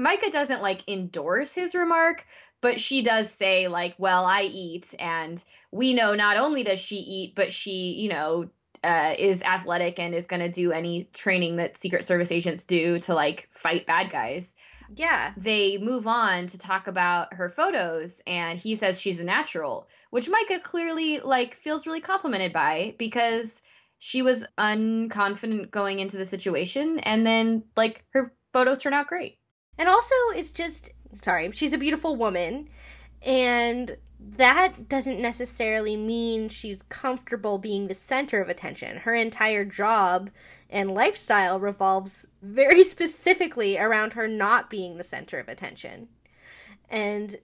[0.00, 2.24] Myka doesn't like endorse his remark,
[2.60, 6.96] but she does say like, well, I eat, and we know not only does she
[6.96, 8.50] eat, but she, you know.
[8.84, 13.00] Uh, is athletic and is going to do any training that Secret Service agents do
[13.00, 14.54] to like fight bad guys
[14.94, 15.32] Yeah.
[15.36, 20.28] they move on to talk about her photos and he says she's a natural which
[20.28, 23.62] myka clearly like feels really complimented by because
[23.98, 29.38] she was unconfident going into the situation and then like her photos turn out great
[29.78, 30.90] And also, it's just,
[31.22, 32.68] sorry, she's a beautiful woman.
[33.22, 33.96] And
[34.36, 38.96] that doesn't necessarily mean she's comfortable being the center of attention.
[38.98, 40.30] Her entire job
[40.70, 46.08] and lifestyle revolves very specifically around her not being the center of attention.
[46.90, 47.36] And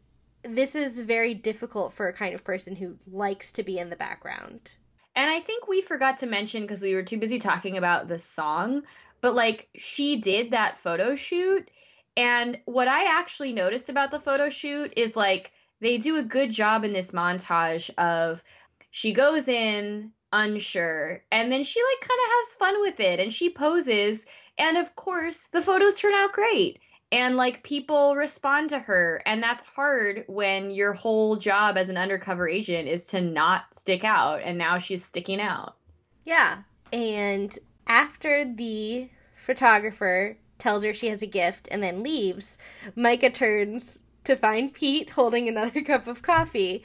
[0.45, 3.97] this is very difficult for a kind of person who likes to be in the
[3.97, 4.75] background.
[5.17, 8.19] and i think we forgot to mention because we were too busy talking about the
[8.19, 8.83] song
[9.21, 11.69] but like she did that photo shoot
[12.17, 16.51] and what i actually noticed about the photo shoot is like they do a good
[16.51, 18.43] job in this montage of
[18.91, 21.23] she goes in unsure.
[21.31, 24.27] And then she like kind of has fun with it and she poses.
[24.59, 26.81] And of course the photos turn out great.
[27.13, 29.23] And like people respond to her.
[29.25, 34.05] And that's hard when your whole job as an undercover agent is to not stick
[34.05, 34.43] out.
[34.43, 35.77] And now she's sticking out.
[36.25, 36.63] Yeah.
[36.93, 37.57] And
[37.87, 42.59] after the photographer tells her she has a gift and then leaves,
[42.97, 46.83] Myka turns to find Pete holding another cup of coffee.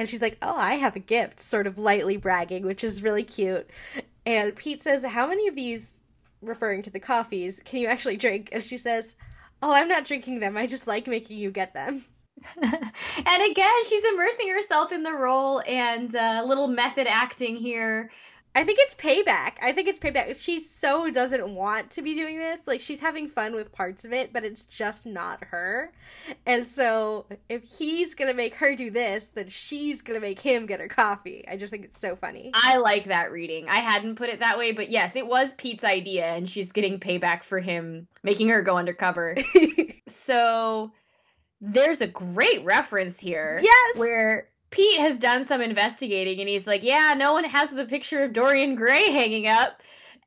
[0.00, 3.22] And she's like, Oh, I have a gift, sort of lightly bragging, which is really
[3.22, 3.68] cute.
[4.24, 5.92] And Pete says, How many of these,
[6.40, 8.48] referring to the coffees, can you actually drink?
[8.50, 9.14] And she says,
[9.62, 10.56] Oh, I'm not drinking them.
[10.56, 12.06] I just like making you get them.
[12.62, 18.10] and again she's immersing herself in the role and a uh, little method acting here
[18.54, 19.54] I think it's payback.
[19.62, 20.36] I think it's payback.
[20.36, 22.60] She so doesn't want to be doing this.
[22.66, 25.92] Like she's having fun with parts of it, but it's just not her.
[26.46, 30.80] And so if he's gonna make her do this, then she's gonna make him get
[30.80, 31.44] her coffee.
[31.48, 32.50] I just think it's so funny.
[32.54, 33.68] I like that reading.
[33.68, 36.98] I hadn't put it that way, but yes, it was Pete's idea, and she's getting
[36.98, 39.36] payback for him making her go undercover.
[40.08, 40.90] so
[41.60, 43.98] there's a great reference here yes.
[43.98, 48.22] where Pete has done some investigating and he's like, Yeah, no one has the picture
[48.22, 49.80] of Dorian Gray hanging up.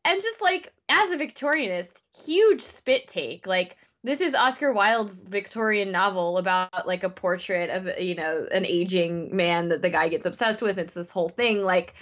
[0.05, 3.47] And just like, as a Victorianist, huge spit take.
[3.47, 8.65] Like, this is Oscar Wilde's Victorian novel about like a portrait of, you know, an
[8.65, 10.77] aging man that the guy gets obsessed with.
[10.77, 11.63] It's this whole thing.
[11.63, 11.93] Like,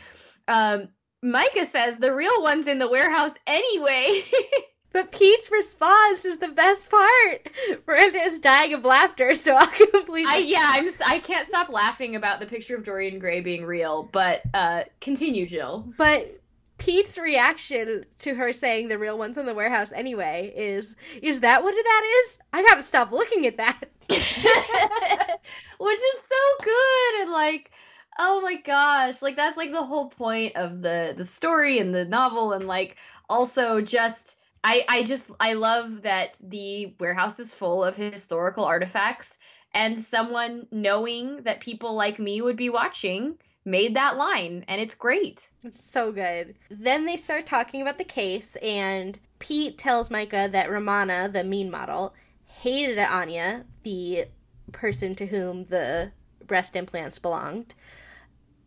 [0.48, 0.90] um,
[1.24, 4.24] Myka says the real one's in the warehouse anyway.
[4.94, 7.48] But Pete's response is the best part.
[7.88, 10.26] Miranda is dying of laughter, so I'll completely.
[10.28, 14.04] I yeah, I'm I can't stop laughing about the picture of Dorian Gray being real.
[14.12, 15.88] But uh, continue, Jill.
[15.98, 16.42] But
[16.78, 21.64] Pete's reaction to her saying the real one's in the warehouse anyway is, is that
[21.64, 22.38] what that is?
[22.52, 23.84] I gotta stop looking at that.
[24.10, 27.72] Which is so good and like
[28.20, 32.06] oh my gosh, like that's like the whole point of the the story and the
[32.06, 32.98] novel and like
[33.30, 39.38] also just I I just I love that the warehouse is full of historical artifacts
[39.74, 44.96] and someone knowing that people like me would be watching made that line and it's
[44.96, 45.50] great.
[45.64, 46.56] It's so good.
[46.70, 51.70] Then they start talking about the case, and Pete tells Myka that Romana, the mean
[51.70, 52.14] model,
[52.46, 54.26] hated Anya, the
[54.72, 56.12] person to whom the
[56.46, 57.76] breast implants belonged,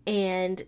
[0.06, 0.64] and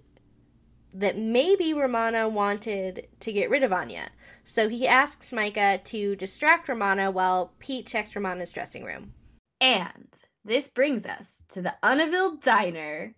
[0.94, 4.10] that maybe Romana wanted to get rid of Anya.
[4.48, 9.12] So he asks Myka to distract Romana while Pete checks Romana's dressing room.
[9.60, 10.08] And
[10.44, 13.12] this brings us to the Univille Diner,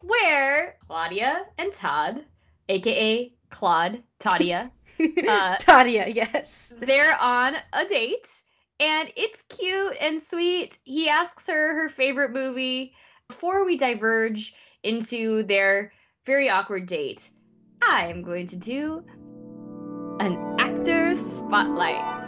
[0.00, 2.24] where Claudia and Todd,
[2.70, 4.70] aka Claude, Tadia,
[5.00, 6.72] Uh, Tadia, yes.
[6.78, 8.28] they're on a date,
[8.80, 10.78] and it's cute and sweet.
[10.84, 12.94] He asks her her favorite movie.
[13.28, 15.92] Before we diverge into their
[16.24, 17.28] very awkward date,
[17.86, 19.04] I am going to do
[20.20, 20.49] an
[21.10, 22.20] actor spotlight.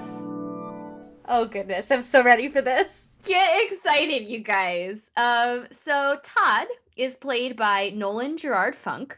[1.27, 2.87] Oh goodness, I'm so ready for this.
[3.25, 5.11] Get excited, you guys.
[5.17, 6.67] Um, so Todd
[6.97, 9.17] is played by Nolan Gerard Funk,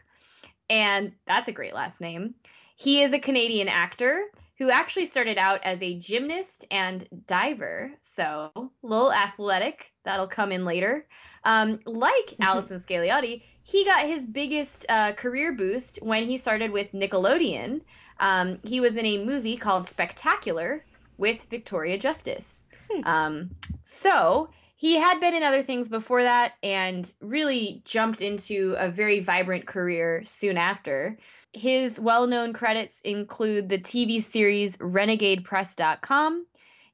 [0.69, 2.35] and that's a great last name.
[2.75, 4.25] He is a Canadian actor
[4.59, 9.91] who actually started out as a gymnast and diver, so a little athletic.
[10.03, 11.07] That'll come in later.
[11.43, 16.91] Um, like Allison Scagliotti, he got his biggest uh, career boost when he started with
[16.91, 17.81] Nickelodeon.
[18.19, 20.83] Um, he was in a movie called Spectacular
[21.17, 22.65] with Victoria Justice.
[22.89, 23.07] Hmm.
[23.07, 23.49] Um,
[23.83, 29.19] so he had been in other things before that and really jumped into a very
[29.21, 31.17] vibrant career soon after.
[31.53, 36.45] His well known credits include the TV series RenegadePress.com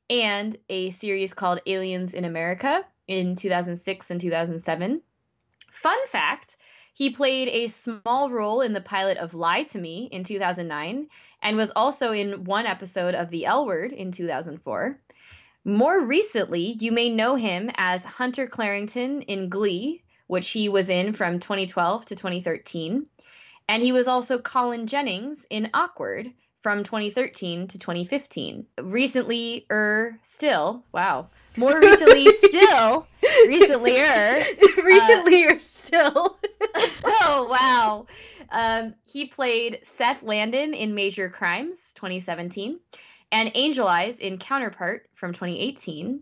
[0.10, 5.02] and a series called Aliens in America in 2006 and 2007.
[5.72, 6.58] Fun fact
[6.94, 11.08] he played a small role in the pilot of Lie to Me in 2009
[11.42, 15.00] and was also in one episode of The L Word in 2004.
[15.64, 21.14] More recently, you may know him as Hunter Clarington in Glee, which he was in
[21.14, 23.06] from 2012 to 2013.
[23.68, 26.32] And he was also Colin Jennings in Awkward
[26.62, 28.66] from 2013 to 2015.
[28.80, 31.28] Recently, er, still, wow.
[31.58, 33.08] More recently, still,
[33.48, 34.42] recently, er.
[34.84, 36.40] Recently or still.
[37.04, 38.06] oh, wow.
[38.52, 42.80] Um, he played Seth Landon in Major Crimes 2017
[43.32, 46.22] and Angel Eyes in Counterpart from 2018.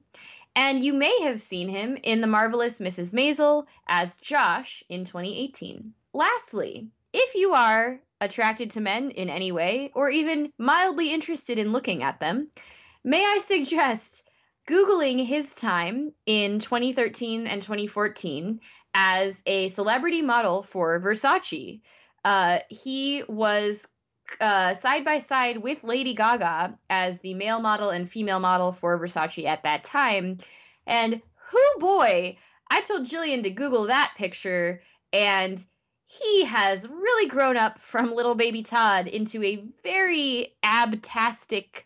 [0.56, 3.14] And you may have seen him in The Marvelous Mrs.
[3.14, 5.94] Maisel as Josh in 2018.
[6.14, 11.72] Lastly, if you are attracted to men in any way, or even mildly interested in
[11.72, 12.50] looking at them,
[13.04, 14.24] may I suggest
[14.68, 18.60] Googling his time in 2013 and 2014
[18.94, 21.82] as a celebrity model for Versace.
[22.24, 23.88] Uh, he was
[24.40, 29.00] uh, side by side with Lady Gaga as the male model and female model for
[29.00, 30.38] Versace at that time.
[30.86, 32.38] And who boy,
[32.70, 35.64] I told Jillian to Google that picture, and
[36.12, 41.84] he has really grown up from little baby Todd into a very abtastic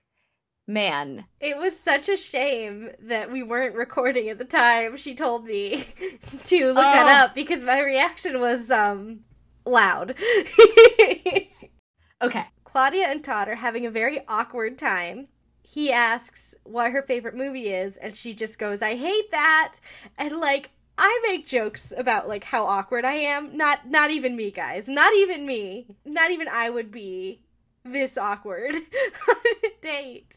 [0.65, 1.25] man.
[1.41, 5.85] It was such a shame that we weren't recording at the time she told me
[6.45, 7.25] to look that Oh.
[7.25, 9.19] up because my reaction was um
[9.65, 10.15] loud.
[12.21, 12.45] Okay.
[12.63, 15.27] Claudia and Todd are having a very awkward time.
[15.61, 19.73] He asks what her favorite movie is, and she just goes, I hate that.
[20.17, 23.57] And like, I make jokes about like how awkward I am.
[23.57, 24.87] Not not even me, guys.
[24.87, 25.87] Not even me.
[26.05, 27.41] Not even I would be
[27.83, 28.75] this awkward
[29.29, 30.35] on a date.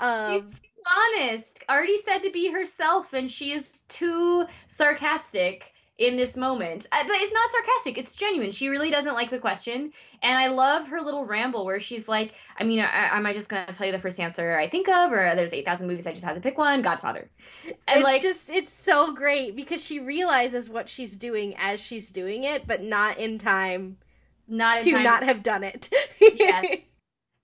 [0.00, 1.64] Um, She's too honest.
[1.68, 6.86] Already said to be herself, and she is too sarcastic in this moment.
[6.92, 8.52] Uh, but it's not sarcastic, it's genuine.
[8.52, 9.92] She really doesn't like the question.
[10.22, 13.48] And I love her little ramble where she's like, I mean, I, am I just
[13.48, 15.12] going to tell you the first answer I think of?
[15.12, 16.82] Or there's 8,000 movies, I just have to pick one?
[16.82, 17.30] Godfather.
[17.64, 22.10] And it's like, just it's so great because she realizes what she's doing as she's
[22.10, 23.96] doing it, but not in time
[24.48, 25.02] not in to time.
[25.02, 25.90] not have done it.
[26.20, 26.64] Yes.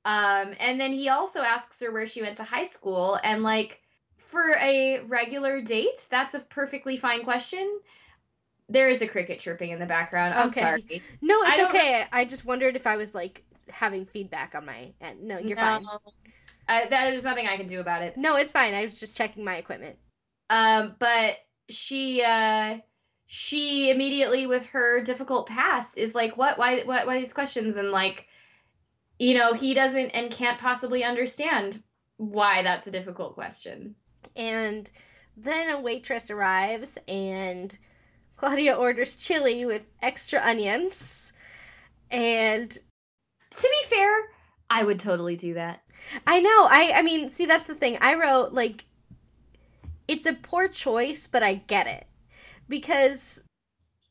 [0.05, 3.81] Um, and then he also asks her where she went to high school, and like
[4.17, 7.79] for a regular date, that's a perfectly fine question.
[8.73, 10.35] There is a cricket chirping in the background.
[10.35, 10.61] I'm Okay.
[10.61, 11.03] sorry.
[11.21, 12.05] no, it's don't- okay.
[12.11, 15.23] I just wondered if I was like having feedback on my end.
[15.23, 15.87] No, you're no, fine.
[16.69, 18.17] Uh, there's nothing I can do about it.
[18.17, 18.75] No, it's fine.
[18.75, 19.97] I was just checking my equipment.
[20.49, 21.37] Um, but
[21.69, 22.79] she uh
[23.27, 27.79] she immediately with her difficult past is like, what, why, what, why these questions?
[27.79, 28.27] And like,
[29.19, 31.83] you know, he doesn't and can't possibly understand
[32.19, 33.95] why that's a difficult question.
[34.37, 34.91] And
[35.35, 37.77] then a waitress arrives and
[38.37, 41.33] Claudia orders chili with extra onions.
[42.11, 44.15] And To be fair,
[44.71, 45.83] I would totally do that.
[46.27, 46.67] I know.
[46.71, 47.99] I I mean, see that's the thing.
[48.01, 48.85] I wrote like
[50.09, 52.07] it's a poor choice, but I get it.
[52.69, 53.41] Because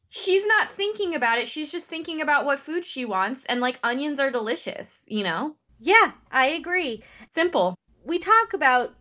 [0.10, 1.48] She's not thinking about it.
[1.48, 5.56] She's just thinking about what food she wants and like onions are delicious, you know?
[5.80, 7.04] yeah, I agree.
[7.28, 7.76] Simple.
[8.04, 8.94] We talk about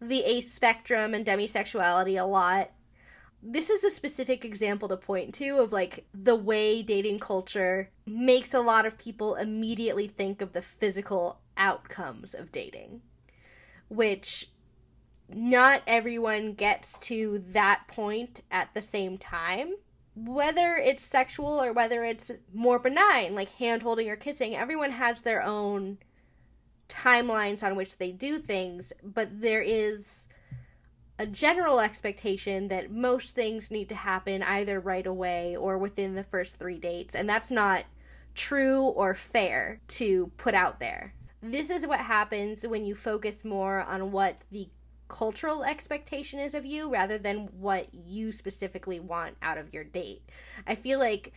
[0.00, 2.70] the ace spectrum and demisexuality a lot.
[3.42, 8.52] This is a specific example to point to of like the way dating culture makes
[8.52, 13.02] a lot of people immediately think of the physical outcomes of dating,
[13.88, 14.50] which
[15.28, 19.74] not everyone gets to that point at the same time.
[20.16, 25.20] Whether it's sexual or whether it's more benign, like hand holding or kissing, everyone has
[25.20, 25.98] their own
[26.88, 30.26] timelines on which they do things, but there is
[31.18, 36.24] a general expectation that most things need to happen either right away or within the
[36.24, 37.84] first three dates, and that's not
[38.34, 41.14] true or fair to put out there.
[41.42, 44.68] This is what happens when you focus more on what the
[45.08, 50.22] cultural expectation is of you rather than what you specifically want out of your date.
[50.66, 51.32] I feel like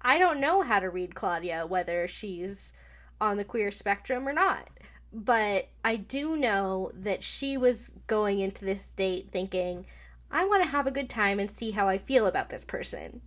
[0.00, 2.72] I don't know how to read Claudia, whether she's
[3.20, 4.68] on the queer spectrum or not.
[5.12, 9.86] But I do know that she was going into this date thinking,
[10.30, 13.22] I want to have a good time and see how I feel about this person.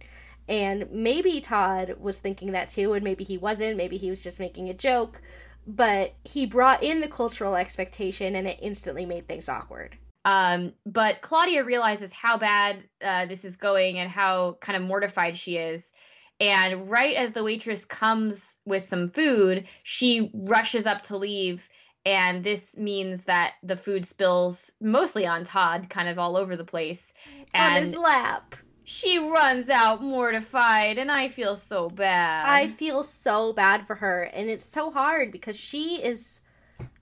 [0.47, 3.77] And maybe Todd was thinking that too, and maybe he wasn't.
[3.77, 5.21] Maybe he was just making a joke.
[5.67, 9.97] But he brought in the cultural expectation, and it instantly made things awkward.
[10.25, 15.37] Um, but Claudia realizes how bad uh, this is going and how kind of mortified
[15.37, 15.93] she is.
[16.39, 21.67] And right as the waitress comes with some food, she rushes up to leave.
[22.05, 26.63] And this means that the food spills mostly on Todd, kind of all over the
[26.63, 27.13] place.
[27.53, 28.55] And on his lap.
[28.85, 32.49] She runs out mortified, and I feel so bad.
[32.49, 34.23] I feel so bad for her.
[34.23, 36.41] And it's so hard because she is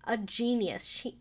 [0.03, 0.83] a genius.
[0.83, 1.17] She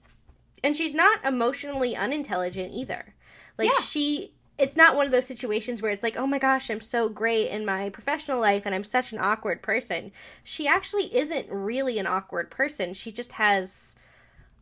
[0.65, 3.15] and she's not emotionally unintelligent either.
[3.59, 3.85] Like yeah.
[3.85, 7.09] she it's not one of those situations where it's like, oh my gosh, I'm so
[7.09, 10.13] great in my professional life and I'm such an awkward person.
[10.45, 12.95] She actually isn't really an awkward person.
[12.95, 13.97] She just has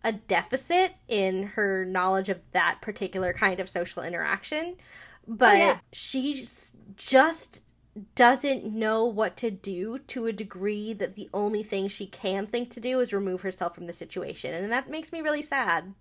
[0.03, 4.77] a deficit in her knowledge of that particular kind of social interaction.
[5.29, 5.79] But oh, yeah.
[5.93, 6.47] she
[6.97, 7.61] just
[8.17, 12.71] doesn't know what to do to a degree that the only thing she can think
[12.71, 14.53] to do is remove herself from the situation.
[14.53, 15.95] And that makes me really sad.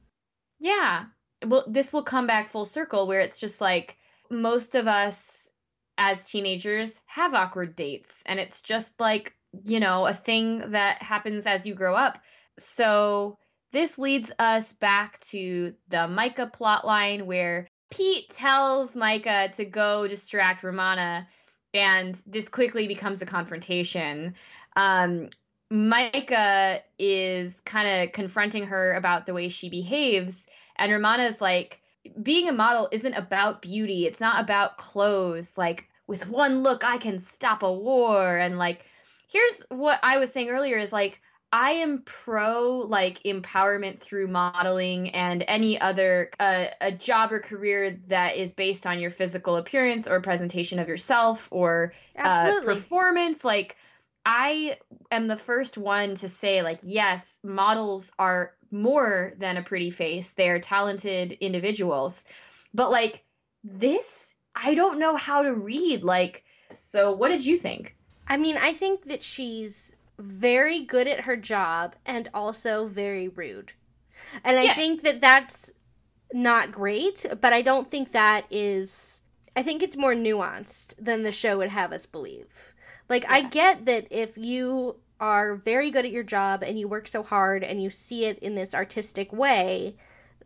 [0.59, 1.05] Yeah
[1.45, 3.97] well this will come back full circle where it's just like
[4.29, 5.49] most of us
[5.97, 9.33] as teenagers have awkward dates and it's just like
[9.65, 12.19] you know a thing that happens as you grow up.
[12.57, 13.37] So
[13.71, 20.63] this leads us back to the myka plotline where pete tells myka to go distract
[20.63, 21.27] romana
[21.73, 24.35] and this quickly becomes a confrontation.
[24.75, 25.29] Um,
[25.71, 31.79] myka is kind of confronting her about the way she behaves and Romana's like,
[32.21, 34.05] being a model isn't about beauty.
[34.05, 35.57] It's not about clothes.
[35.57, 38.37] Like, with one look, I can stop a war.
[38.37, 38.85] And like,
[39.31, 41.19] here's what I was saying earlier is like,
[41.53, 47.99] I am pro like empowerment through modeling and any other uh, a job or career
[48.07, 53.45] that is based on your physical appearance or presentation of yourself or uh, performance.
[53.45, 53.77] Like
[54.25, 54.77] I
[55.11, 60.31] am the first one to say, like, yes, models are more than a pretty face.
[60.31, 62.25] They're talented individuals.
[62.73, 63.23] But, like,
[63.63, 66.03] this, I don't know how to read.
[66.03, 67.95] Like, so what did you think?
[68.27, 73.73] I mean, I think that she's very good at her job and also very rude.
[74.43, 74.75] And I yes.
[74.77, 75.71] think that that's
[76.33, 79.21] not great, but I don't think that is.
[79.55, 82.72] I think it's more nuanced than the show would have us believe.
[83.09, 83.33] Like, yeah.
[83.33, 87.23] I get that if you are very good at your job and you work so
[87.23, 89.95] hard and you see it in this artistic way,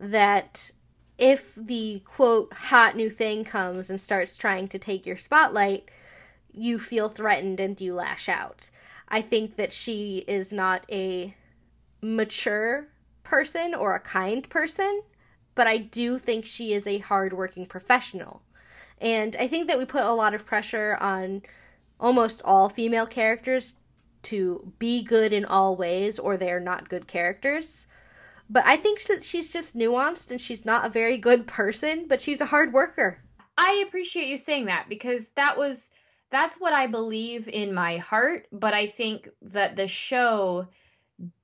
[0.00, 0.70] that
[1.18, 5.90] if the quote hot new thing comes and starts trying to take your spotlight,
[6.52, 8.70] you feel threatened and you lash out.
[9.08, 11.34] I think that she is not a
[12.00, 12.88] mature
[13.24, 15.02] person or a kind person,
[15.54, 18.42] but I do think she is a hardworking professional.
[19.00, 21.42] And I think that we put a lot of pressure on
[22.00, 23.74] almost all female characters
[24.22, 27.86] to be good in all ways or they're not good characters.
[28.50, 32.20] But I think that she's just nuanced and she's not a very good person, but
[32.20, 33.20] she's a hard worker.
[33.56, 35.90] I appreciate you saying that because that was
[36.30, 40.68] that's what I believe in my heart, but I think that the show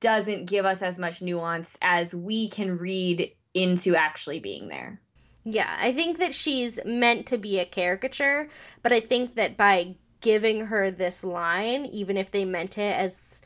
[0.00, 5.00] doesn't give us as much nuance as we can read into actually being there.
[5.44, 8.48] Yeah, I think that she's meant to be a caricature,
[8.82, 13.42] but I think that by giving her this line, even if they meant it as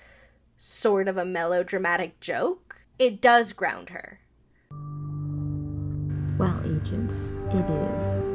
[0.59, 4.21] sort of a melodramatic joke, it does ground her.
[6.39, 8.35] Well, agents, it is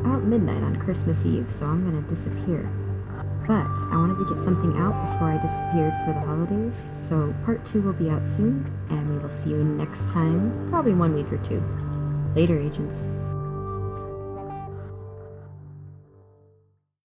[0.00, 2.70] about midnight on Christmas Eve, so I'm gonna disappear.
[3.46, 7.64] But I wanted to get something out before I disappeared for the holidays, so part
[7.64, 11.32] two will be out soon, and we will see you next time, probably one week
[11.32, 11.62] or two.
[12.34, 13.06] Later, agents.